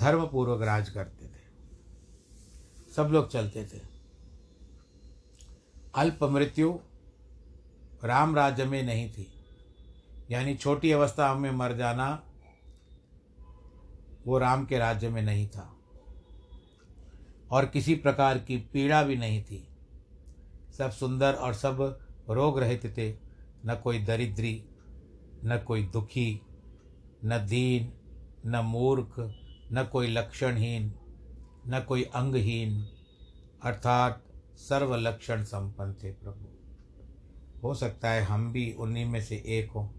धर्मपूर्वक 0.00 0.62
राज 0.62 0.90
करते 0.90 1.26
थे। 1.26 1.40
सब 2.96 3.02
लोग 3.02 3.30
चलते 3.30 3.64
थे। 3.64 3.80
अल्प 5.94 6.24
मृत्यु 6.24 6.78
राम 8.04 8.36
राज्य 8.36 8.64
में 8.64 8.82
नहीं 8.82 9.12
थी। 9.12 9.37
यानी 10.30 10.54
छोटी 10.54 10.92
अवस्था 10.92 11.34
में 11.34 11.50
मर 11.50 11.72
जाना 11.72 12.22
वो 14.26 14.38
राम 14.38 14.64
के 14.64 14.78
राज्य 14.78 15.08
में 15.08 15.22
नहीं 15.22 15.48
था। 15.48 15.76
और 17.50 17.66
किसी 17.66 17.94
प्रकार 17.94 18.38
की 18.38 18.56
पीड़ा 18.56 19.02
भी 19.02 19.16
नहीं 19.16 19.42
थी। 19.42 19.68
सब 20.78 20.90
सुंदर 20.90 21.32
और 21.32 21.54
सब 21.54 21.98
रोग 22.30 22.58
रहित 22.58 22.98
थे। 22.98 23.28
न 23.66 23.80
कोई 23.84 23.98
दरिद्री, 23.98 24.64
न 25.44 25.64
कोई 25.66 25.82
दुखी, 25.82 26.40
न 27.24 27.46
दीन, 27.46 27.92
न 28.46 28.56
मूर्ख, 28.58 29.14
न 29.72 29.88
कोई 29.92 30.06
लक्षणहीन, 30.06 30.94
न 31.68 31.84
कोई 31.88 32.02
अंगहीन, 32.02 32.88
अर्थात 33.62 34.24
सर्व 34.56 34.94
लक्षण 34.94 35.42
संपन्न 35.42 35.92
थे 35.92 36.12
प्रभु। 36.12 36.48
हो 37.62 37.74
सकता 37.74 38.10
है 38.10 38.22
हम 38.22 38.52
भी 38.52 38.72
उन्हीं 38.72 39.04
में 39.04 39.22
से 39.22 39.36
एक 39.46 39.70
हों। 39.70 39.97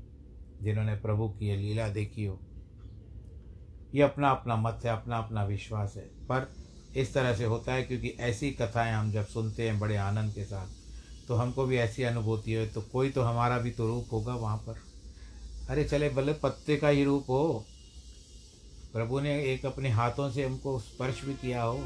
जिन्होंने 0.61 0.95
प्रभु 0.95 1.29
की 1.29 1.47
ये 1.47 1.55
लीला 1.55 1.89
देखी 1.89 2.25
हो। 2.25 2.39
ये 3.95 4.01
अपना 4.01 4.29
अपना 4.29 4.55
मत 4.55 4.81
है 4.85 4.91
अपना 4.91 5.17
अपना 5.17 5.43
विश्वास 5.43 5.93
है। 5.95 6.01
पर 6.01 6.51
इस 6.95 7.13
तरह 7.13 7.35
से 7.35 7.45
होता 7.45 7.73
है 7.73 7.83
क्योंकि 7.83 8.09
ऐसी 8.19 8.51
कथाएँ 8.51 8.93
हम 8.93 9.11
जब 9.11 9.27
सुनते 9.27 9.69
हैं 9.69 9.79
बड़े 9.79 9.95
आनंद 9.95 10.33
के 10.33 10.43
साथ 10.43 10.67
तो 11.27 11.35
हमको 11.35 11.65
भी 11.65 11.77
ऐसी 11.77 12.03
अनुभूति 12.03 12.53
हो 12.53 12.65
तो 12.65 12.81
कोई 12.81 13.09
तो 13.09 13.21
हमारा 13.21 13.57
भी 13.57 13.71
तो 13.71 13.87
रूप 13.87 14.07
होगा 14.11 14.35
वहाँ 14.35 14.57
पर। 14.57 14.79
अरे 15.69 15.83
चले, 15.83 16.09
भले 16.09 16.33
पत्ते 16.33 16.77
का 16.77 16.87
ही 16.87 17.03
रूप 17.03 17.29
हो। 17.29 17.65
प्रभु 18.93 19.19
ने 19.19 19.43
एक 19.43 19.65
अपने 19.65 19.89
हाथों 19.89 20.31
से 20.31 20.45
हमको 20.45 20.79
स्पर्श 20.79 21.23
भी 21.23 21.33
किया 21.33 21.63
हो। 21.63 21.79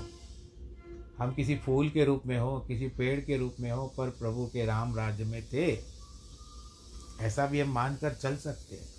हम 1.18 1.34
किसी 1.36 1.56
फूल 1.56 1.90
के 1.90 2.06
रूप 2.06 2.24
में 2.26 2.40
हो, 2.40 2.60
किसी 2.60 2.88
पेड़ 2.88 3.20
के 3.22 3.38
रूप 3.38 3.56
में 3.60 3.72
हो, 3.72 3.88
पर 3.88 4.10
प्रभु 4.10 4.46
के 4.46 4.66
राम 4.66 4.96
राज्य 4.96 5.24
में 5.24 5.44
थे। 5.44 5.93
ऐसा 7.24 7.46
भी 7.46 7.60
हम 7.60 7.70
मानकर 7.70 8.14
चल 8.14 8.38
सकते 8.38 8.76
हैं। 8.76 8.90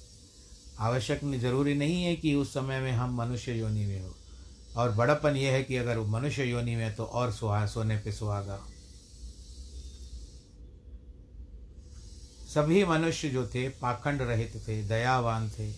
आवश्यक 0.79 1.21
ज़रूरी 1.25 1.75
नहीं 1.75 2.05
है 2.05 2.17
कि 2.17 2.35
उस 2.35 2.55
समय 2.55 2.81
में 2.81 2.93
हम 2.93 3.17
मनुष्य 3.17 3.53
योनि 3.53 3.87
में 3.87 4.01
हो। 4.01 4.15
और 4.77 4.91
बड़प्पन 4.91 5.37
यह 5.37 5.53
है 5.53 5.63
कि 5.63 5.77
अगर 5.77 5.99
मनुष्य 5.99 6.45
योनि 6.45 6.77
में 6.77 6.95
तो 6.95 7.05
और 7.05 7.33
सुहा, 7.33 7.67
सोने 7.67 7.97
पे 7.97 8.13
सुहागा 8.13 8.61
सभी 12.55 12.85
मनुष्य 12.85 13.29
जो 13.29 13.47
थे, 13.47 13.69
पाखंड 13.69 14.23
रहित 14.23 14.69
थे, 14.69 14.83
दयावान 14.83 15.51
थे, 15.51 15.71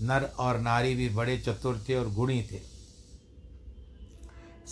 नर 0.00 0.24
और 0.38 0.58
नारी 0.58 0.94
भी 0.94 1.08
बड़े 1.08 1.38
चतुर 1.38 1.84
थे 1.88 1.94
और 1.94 2.10
गुणी 2.10 2.42
थे। 2.42 2.60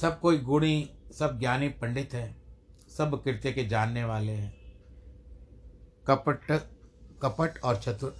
सब 0.00 0.20
कोई 0.20 0.38
गुणी, 0.38 0.90
सब 1.18 1.40
ज्ञानी 1.40 1.68
पंडित 1.68 2.14
हैं, 2.14 2.42
सब 2.96 3.22
कृत्य 3.24 3.52
के 3.52 3.64
जानने 3.64 4.04
वाले 4.04 4.32
हैं। 4.32 4.54
कपट 6.06 6.71
कपट 7.22 7.58
और 7.64 7.76
चतुर 7.76 8.16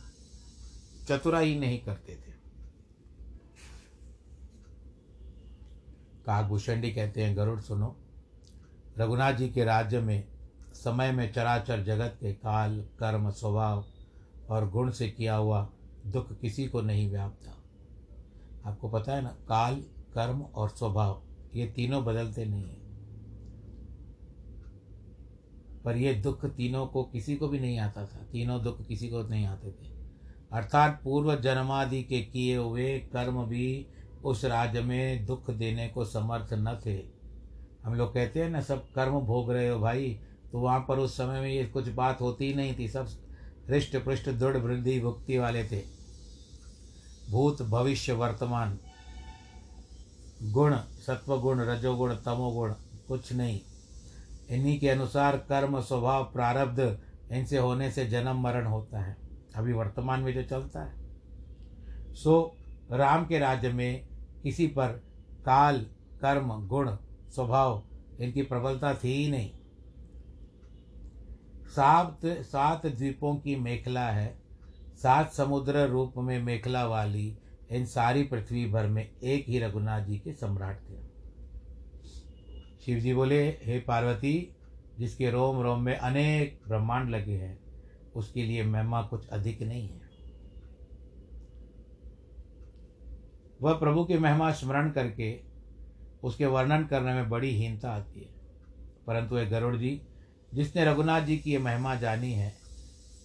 चतुराई 1.09 1.59
नहीं 1.59 1.79
करते 1.79 2.13
थे। 2.13 2.33
काकभूषणी 6.27 6.93
कहते 6.93 7.23
हैं, 7.23 7.37
गरुड़ 7.37 7.61
सुनो, 7.61 7.97
रघुनाथ 8.99 9.33
जी 9.33 9.49
के 9.49 9.65
राज्य 9.65 10.01
में, 10.01 10.29
समय 10.75 11.13
में 11.13 11.33
चराचर 11.33 11.83
जगत 11.83 12.17
के 12.21 12.33
काल, 12.33 12.81
कर्म, 12.99 13.31
स्वभाव 13.31 13.85
और 14.51 14.69
गुण 14.71 14.91
से 14.91 15.09
किया 15.09 15.35
हुआ 15.37 15.69
दुख 16.07 16.33
किसी 16.41 16.69
को 16.69 16.81
नहीं 16.81 17.11
व्यापता 17.11 17.59
आपको 18.71 18.89
पता 18.89 19.15
है 19.15 19.23
ना, 19.23 19.31
काल, 19.49 19.75
कर्म 20.15 20.43
और 20.43 20.69
स्वभाव, 20.69 21.23
ये 21.55 21.67
तीनों 21.67 22.05
बदलते 22.05 22.45
नहीं 22.45 22.65
हैं। 22.65 22.82
पर 25.85 25.97
ये 25.97 26.15
दुख 26.15 26.45
तीनों 26.47 26.87
को 26.87 27.03
किसी 27.03 27.37
को 27.37 27.49
भी 27.49 27.61
नहीं 27.61 27.79
आता 27.79 28.05
था। 28.05 28.27
तीनों 28.33 28.63
दुख 28.63 28.87
किसी 28.87 29.09
को 29.09 29.23
नहीं 29.23 29.47
आते 29.47 29.71
थे। 29.71 29.91
अर्थात 30.53 31.01
पूर्व 31.05 31.35
जन्मादि 31.37 32.03
के 32.03 32.21
किए 32.23 32.57
हुए 32.57 32.99
कर्म 33.13 33.45
भी 33.45 33.87
उस 34.25 34.45
राज्य 34.45 34.81
में 34.81 35.27
दुख 35.27 35.51
देने 35.51 35.89
को 35.89 36.05
समर्थ 36.05 36.53
न 36.53 36.79
थे। 36.87 36.97
हम 37.85 37.95
लोग 37.95 38.13
कहते 38.15 38.43
हैं 38.43 38.51
ना, 38.51 38.61
सब 38.61 38.93
कर्म 38.93 39.21
भोग 39.21 39.51
रहे 39.51 39.69
हो 39.69 39.79
भाई 39.79 40.19
तो 40.53 40.59
वहाँ 40.59 40.81
पर 40.81 40.99
उस 40.99 41.17
समय 41.17 41.41
में 41.41 41.49
ये 41.49 41.65
कुछ 41.65 41.89
बात 41.89 42.21
होती 42.21 42.53
नहीं 42.55 42.75
थी। 42.79 42.89
सब 42.89 43.09
हृष्ट 43.69 43.97
पृष्ठ 43.97 44.29
दृढ़ 44.29 44.57
वृद्धि 44.57 45.01
भुक्ति 45.01 45.39
वाले 45.39 45.65
थे। 45.65 45.83
भूत, 47.31 47.63
भविष्य, 47.63 48.13
वर्तमान। 48.13 48.79
गुण, 50.43 50.77
सत्वगुण, 51.07 51.61
रजोगुण, 51.61 52.15
तमोगुण, 52.15 52.73
कुछ 53.09 53.33
नहीं। 53.33 53.61
इन्हीं 54.53 54.81
के 54.81 54.89
अनुसार 54.89 55.37
कर्म, 55.37 55.81
स्वभाव, 55.81 56.25
प्रारब्ध 56.25 57.01
इनसे 57.33 57.59
होने 57.59 57.91
से 57.91 58.07
जन्म, 58.07 58.43
मरण 58.43 58.67
होता 58.67 59.01
है। 59.01 59.17
अभी 59.57 59.73
वर्तमान 59.73 60.21
में 60.21 60.35
जो 60.35 60.43
चलता 60.43 60.83
है। 60.83 60.95
सो, 62.15 62.57
राम 62.93 63.27
के 63.27 63.39
राज्य 63.39 63.73
में 63.73 64.09
किसी 64.43 64.67
पर 64.67 64.89
काल, 65.47 65.87
कर्म, 66.21 66.67
गुण, 66.67 66.97
स्वभाव 67.31 67.83
इनकी 68.21 68.43
प्रबलता 68.43 68.95
थी 68.95 69.25
ही 69.25 69.31
नहीं। 69.31 69.51
सात 71.67 72.21
सात 72.27 72.87
द्वीपों 72.87 73.37
की 73.37 73.57
मेखला 73.57 74.09
है। 74.09 74.43
सात 74.95 75.33
समुद्र 75.33 75.87
रूप 75.87 76.15
में 76.19 76.43
मेखला 76.43 76.87
वाली 76.87 77.39
इन 77.71 77.87
सारी 77.87 78.23
पृथ्वी 78.23 78.67
भर 78.67 78.87
में 78.87 79.21
एक 79.21 79.49
ही 79.49 79.59
रघुनाथ 79.59 80.01
जी 80.01 80.19
के 80.19 80.33
सम्राट 80.33 80.81
थे। 80.81 81.12
शिव 82.87 82.99
जी 82.99 83.15
बोले, 83.15 83.49
हे 83.49 83.81
पार्वती, 83.81 84.57
जिसके 84.99 85.31
रोम 85.31 85.63
रोम 85.63 85.81
में 85.81 85.97
अनेक 85.97 86.61
ब्रह्मांड 86.69 87.11
लगे 87.11 87.33
हैं, 87.33 87.59
उसके 88.17 88.43
लिए 88.43 88.65
महिमा 88.65 89.03
कुछ 89.03 89.29
अधिक 89.29 89.63
नहीं 89.63 89.89
है। 89.89 90.01
वह 93.63 93.73
प्रभु 93.73 94.05
की 94.05 94.19
महिमा 94.19 94.53
स्मरण 94.53 94.91
करके 94.91 95.41
उसके 96.25 96.47
वर्णन 96.47 96.85
करने 96.85 97.15
में 97.15 97.31
बड़ी 97.31 97.51
हीनता 97.51 97.91
आती 97.91 98.21
है। 98.21 98.29
परंतु 99.07 99.39
ये 99.39 99.47
गरुड़ 99.47 99.77
जी, 99.77 100.03
जिसने 100.55 100.85
रघुनाथ 100.85 101.21
जी 101.21 101.39
की 101.39 101.51
ये 101.51 101.59
महिमा 101.59 101.95
जानी 101.95 102.33
है, 102.33 102.55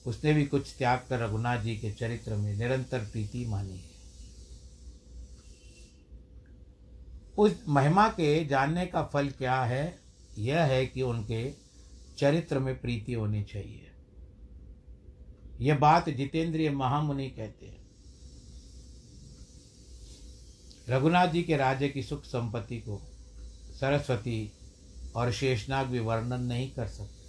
उसने 0.08 0.34
भी 0.34 0.46
कुछ 0.46 0.78
त्याग 0.78 1.00
कर 1.10 1.20
रघुनाथ 1.20 1.58
जी 1.58 1.76
के 1.78 1.92
चरित्र 1.92 2.36
में 2.36 2.58
निरंतर 2.58 3.00
प्रीति 3.00 3.46
मानी 3.46 3.78
है। 3.78 3.97
उस 7.38 7.64
महिमा 7.68 8.10
के 8.10 8.46
जानने 8.46 8.86
का 8.86 9.04
फल 9.04 9.30
क्या 9.30 9.64
है? 9.64 10.00
यह 10.38 10.64
है 10.64 10.86
कि 10.86 11.02
उनके 11.02 11.54
चरित्र 12.18 12.60
में 12.60 12.82
प्रीति 12.82 13.14
होनी 13.14 13.44
चाहिए। 13.44 13.92
यह 15.62 15.78
बात 15.78 16.10
जितेंद्रिय 16.10 16.70
महामुनि 16.70 17.30
कहते 17.30 17.66
हैं। 17.66 17.88
रघुनाथ 20.90 21.28
जी 21.28 21.44
के 21.44 21.58
राज्य 21.58 21.90
की 21.90 22.04
सुख 22.04 22.24
संपत्ति 22.24 22.78
को 22.78 23.02
सरस्वती 23.80 24.52
और 25.16 25.32
शेषनाग 25.32 25.88
भी 25.88 26.00
वर्णन 26.00 26.42
नहीं 26.42 26.72
कर 26.72 26.88
सकते। 26.88 27.28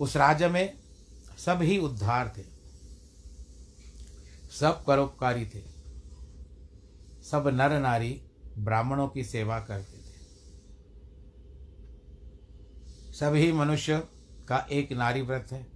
उस 0.00 0.16
राज्य 0.16 0.48
में 0.48 0.78
सब 1.38 1.62
ही 1.62 1.78
उद्धार 1.78 2.34
थे। 2.38 2.44
सब 4.60 4.84
परोपकारी 4.84 5.46
थे। 5.46 5.73
सब 7.30 7.48
नर 7.48 7.80
नारी 7.80 8.22
ब्राह्मणों 8.58 9.08
की 9.08 9.24
सेवा 9.24 9.60
करते 9.60 9.98
थे। 9.98 10.14
सभी 13.12 13.52
मनुष्य 13.52 14.02
का 14.48 14.66
एक 14.72 14.92
नारी 14.92 15.22
व्रत 15.22 15.46
है। 15.52 15.66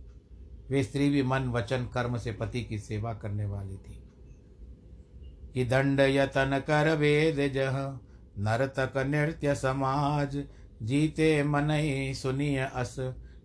वे 0.70 0.82
स्त्री 0.82 1.10
भी 1.10 1.22
मन, 1.22 1.48
वचन, 1.48 1.86
कर्म 1.86 2.18
से 2.18 2.32
पति 2.32 2.64
की 2.64 2.78
सेवा 2.78 3.14
करने 3.14 3.44
वाली 3.44 3.76
थी। 3.76 4.04
कि 5.54 5.64
दंड 5.64 6.00
यतन 6.00 6.62
कर 6.66 6.96
वेद 6.96 7.52
जह, 7.52 7.98
नर्तक 8.38 8.92
नृत्य 8.96 9.54
समाज, 9.54 10.44
जीते 10.82 11.44
मन 11.44 11.70
ही 11.70 12.14
सुनिय 12.14 12.58
अस, 12.74 12.96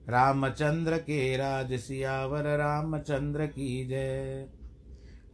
रामचंद्र 0.10 0.98
के 0.98 1.38
राज 1.38 1.74
सियावर, 1.74 2.58
रामचंद्र 2.58 3.46
की 3.46 3.88
जय। 3.88 4.50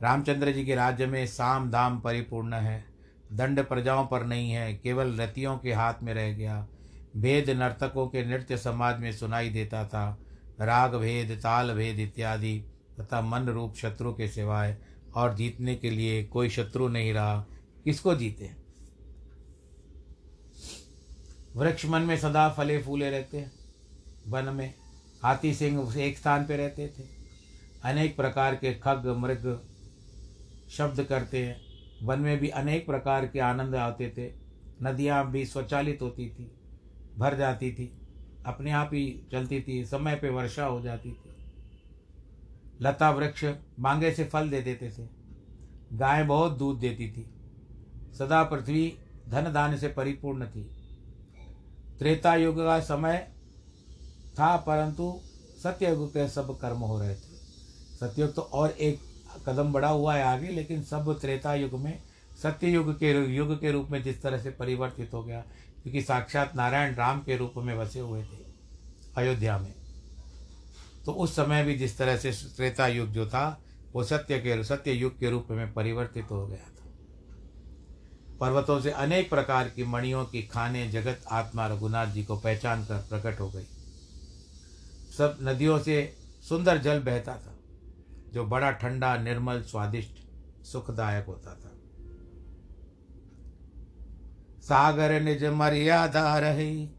रामचंद्र 0.03 0.51
जी 0.51 0.65
के 0.65 0.75
राज्य 0.75 1.05
में 1.05 1.27
साम 1.27 1.71
दाम 1.71 1.99
परिपूर्ण 1.99 2.53
है। 2.53 2.85
दंड 3.33 3.65
प्रजाओं 3.65 4.07
पर 4.07 4.23
नहीं 4.23 4.51
है, 4.51 4.73
केवल 4.75 5.21
रतियों 5.21 5.57
के 5.57 5.73
हाथ 5.73 5.93
में 6.03 6.13
रह 6.13 6.33
गया। 6.33 6.67
भेद 7.17 7.49
नर्तकों 7.49 8.07
के 8.07 8.25
नृत्य 8.25 8.57
समाज 8.57 8.99
में 8.99 9.11
सुनाई 9.11 9.49
देता 9.49 9.85
था। 9.85 10.19
राग 10.61 10.95
भेद, 10.95 11.39
ताल 11.43 11.73
भेद 11.73 11.99
इत्यादि, 11.99 12.65
तथा 12.99 13.21
मन 13.21 13.45
रूप 13.45 13.75
शत्रु 13.75 14.13
के 14.13 14.27
सिवाय 14.27 14.77
और 15.15 15.35
जीतने 15.35 15.75
के 15.75 15.89
लिए 15.89 16.23
कोई 16.23 16.49
शत्रु 16.49 16.87
नहीं 16.87 17.13
रहा। 17.13 17.45
किसको 17.83 18.15
जीते? 18.15 18.51
वृक्ष 21.55 21.85
मन 21.85 22.01
में 22.01 22.17
सदा 22.17 22.49
फले 22.49 22.77
फूले 22.81 23.09
रहते 23.09 23.47
वन 24.27 24.43
में 24.43 24.73
हाथी 25.23 25.53
सिंह 25.53 25.93
एक 25.97 26.17
स्थान 26.17 26.43
पर 26.43 26.57
रहते 26.57 26.87
थे। 26.87 27.03
अनेक 27.83 28.15
प्रकार 28.15 28.55
के 28.55 28.73
खग, 28.73 29.07
मृग 29.17 29.68
शब्द 30.69 31.03
करते 31.03 31.45
हैं। 31.45 31.59
वन 32.03 32.19
में 32.19 32.37
भी 32.39 32.49
अनेक 32.49 32.85
प्रकार 32.85 33.27
के 33.27 33.39
आनंद 33.39 33.75
आते 33.75 34.09
थे। 34.17 34.31
नदियाँ 34.83 35.31
भी 35.31 35.45
स्वचालित 35.45 36.01
होती 36.01 36.29
थी, 36.29 36.51
भर 37.17 37.37
जाती 37.37 37.71
थी। 37.71 37.91
अपने 38.45 38.71
आप 38.71 38.89
ही 38.93 39.27
चलती 39.31 39.61
थी, 39.61 39.85
समय 39.85 40.15
पे 40.15 40.29
वर्षा 40.29 40.65
हो 40.65 40.81
जाती 40.81 41.11
थी। 41.11 41.35
लता 42.81 43.09
वृक्ष 43.11 43.45
मांगे 43.79 44.11
से 44.11 44.23
फल 44.23 44.49
दे 44.49 44.61
देते 44.61 44.89
थे। 44.89 45.07
गाय 45.93 46.23
बहुत 46.23 46.57
दूध 46.57 46.79
देती 46.79 47.09
थी। 47.11 47.25
सदा 48.17 48.43
पृथ्वी 48.43 48.93
धन 49.29 49.51
दान 49.53 49.77
से 49.77 49.87
परिपूर्ण 49.87 50.45
थी। 50.45 50.63
त्रेता 51.99 52.35
युग 52.35 52.57
का 52.57 52.79
समय 52.79 53.17
था, 54.39 54.55
परंतु 54.57 55.19
सत्ययुग 55.63 56.09
के 56.09 56.27
सब 56.29 56.59
कर्म 56.59 56.77
हो 56.77 56.99
रहे 56.99 57.15
थे। 57.15 57.37
सत्ययुग 57.99 58.33
तो 58.33 58.41
और 58.41 58.69
एक 58.71 59.08
कदम 59.47 59.71
बढ़ा 59.73 59.89
हुआ 59.89 60.15
है 60.15 60.23
आगे, 60.23 60.47
लेकिन 60.47 60.83
सब 60.83 61.19
त्रेता 61.21 61.55
युग 61.55 61.73
में 61.73 62.03
सत्य 62.43 62.67
युग 62.67 62.99
के 62.99 63.11
युग 63.35 63.59
के 63.61 63.71
रूप 63.71 63.89
में 63.89 64.03
जिस 64.03 64.21
तरह 64.21 64.41
से 64.41 64.49
परिवर्तित 64.49 65.13
हो 65.13 65.23
गया, 65.23 65.39
क्योंकि 65.83 66.01
साक्षात 66.01 66.55
नारायण 66.55 66.95
राम 66.95 67.19
के 67.19 67.37
रूप 67.37 67.53
में 67.57 67.77
बसे 67.77 67.99
हुए 67.99 68.23
थे 68.23 68.45
अयोध्या 69.17 69.57
में। 69.57 69.73
तो 71.05 71.11
उस 71.11 71.35
समय 71.35 71.63
भी 71.63 71.75
जिस 71.75 71.97
तरह 71.97 72.17
से 72.17 72.31
त्रेता 72.31 72.87
युग 72.87 73.09
जो 73.09 73.27
था, 73.27 73.61
वो 73.93 74.03
सत्य 74.03 74.39
के, 74.39 74.63
सत्य 74.63 74.91
युग 74.91 75.19
के 75.19 75.29
रूप 75.29 75.47
में 75.49 75.73
परिवर्तित 75.73 76.31
हो 76.31 76.47
गया 76.47 76.57
था। 76.57 76.85
पर्वतों 78.39 78.81
से 78.81 78.91
अनेक 78.91 79.29
प्रकार 79.29 79.69
की 79.69 79.83
मणियों 79.83 80.25
की 80.25 80.41
खाने 80.41 80.87
जगत 80.87 81.21
आत्मा 81.31 81.67
रघुनाथ 81.67 82.07
जी 82.07 82.23
को 82.23 82.37
पहचान 82.37 82.85
कर 82.85 82.97
प्रकट 82.97 83.39
हो 83.39 83.49
गई। 83.49 83.65
सब 85.17 85.37
नदियों 85.41 85.79
से 85.79 86.17
सुंदर 86.49 86.77
जल 86.77 86.99
बहता 86.99 87.35
था। 87.35 87.58
जो 88.33 88.45
बड़ा 88.45 88.71
ठंडा, 88.71 89.15
निर्मल, 89.17 89.61
स्वादिष्ट, 89.61 90.17
सुखदायक 90.65 91.25
होता 91.25 91.53
था। 91.53 91.75
सागर 94.61 95.19
निज 95.21 95.43
मर्यादा 95.45 96.37
रही 96.39 96.89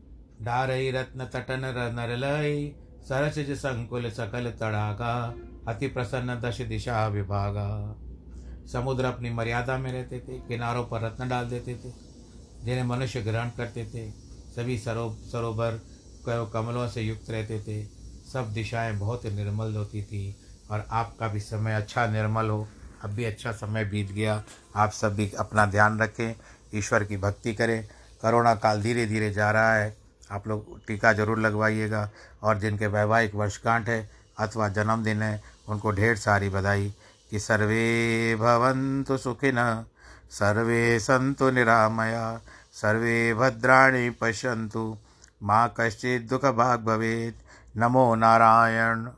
डारई 0.42 0.90
रत्न 0.90 1.24
तटन 1.24 1.92
नरलई 1.94 2.76
सरसिज 3.02 3.50
संकुल 3.52 4.10
सकल 4.10 4.50
तड़ागा, 4.50 5.34
अति 5.68 5.86
प्रसन्न 5.86 6.40
दश 6.40 6.60
दिशा 6.60 7.06
विभागा। 7.08 7.96
समुद्र 8.72 9.04
अपनी 9.04 9.30
मर्यादा 9.30 9.78
में 9.78 9.92
रहते 9.92 10.18
थे, 10.18 10.38
किनारों 10.38 10.84
पर 10.84 11.00
रत्न 11.00 11.28
डाल 11.28 11.48
देते 11.48 11.74
थे, 11.74 11.92
जिन्हें 12.64 12.84
मनुष्य 12.84 13.22
ग्रहण 13.22 13.50
करते 13.50 13.84
थे। 13.84 14.10
सभी 14.52 14.78
सरो, 14.78 15.10
सरोवर 15.32 15.80
कमलों 16.28 16.88
से 16.88 17.02
युक्त 17.02 17.30
रहते 17.30 17.60
थे, 17.60 17.84
सब 18.32 18.52
दिशाएँ 18.52 18.96
बहुत 18.96 19.26
निर्मल 19.26 19.74
होती 19.74 20.02
थी। 20.02 20.36
और 20.70 20.86
आपका 20.90 21.28
भी 21.28 21.40
समय 21.40 21.74
अच्छा 21.74 22.06
निर्मल 22.06 22.48
हो। 22.48 22.68
अब 23.04 23.10
भी 23.10 23.24
अच्छा 23.24 23.52
समय 23.52 23.84
बीत 23.84 24.12
गया। 24.12 24.42
आप 24.76 24.90
सब 24.90 25.14
भी 25.14 25.32
अपना 25.38 25.66
ध्यान 25.66 26.00
रखें, 26.00 26.36
ईश्वर 26.74 27.04
की 27.04 27.16
भक्ति 27.16 27.54
करें। 27.54 27.88
करोना 28.22 28.54
काल 28.54 28.82
धीरे 28.82 29.06
धीरे 29.06 29.30
जा 29.30 29.50
रहा 29.50 29.74
है। 29.74 29.96
आप 30.30 30.48
लोग 30.48 30.86
टीका 30.86 31.12
ज़रूर 31.12 31.38
लगवाइएगा 31.38 32.10
और 32.42 32.58
जिनके 32.58 32.86
वैवाहिक 32.86 33.34
वर्षगांठ 33.34 33.88
है 33.88 34.10
अथवा 34.38 34.68
जन्मदिन 34.68 35.22
है, 35.22 35.42
उनको 35.68 35.90
ढेर 35.90 36.16
सारी 36.16 36.48
बधाई। 36.48 36.94
कि 37.30 37.38
सर्वे 37.38 38.36
भवन्तु 38.36 39.18
सुखिनः, 39.18 39.84
सर्वे 40.30 41.00
सन्तु 41.00 41.50
निरामया, 41.50 42.40
सर्वे 42.72 43.34
भद्राणि 43.34 44.10
पश्यन्तु। 44.10 44.96
मा 45.42 45.66
कश्चित् 45.66 46.28
दुःखभाग् 46.28 46.84
भवेत्। 46.84 47.36
नमो 47.78 48.14
नारायण। 48.14 49.08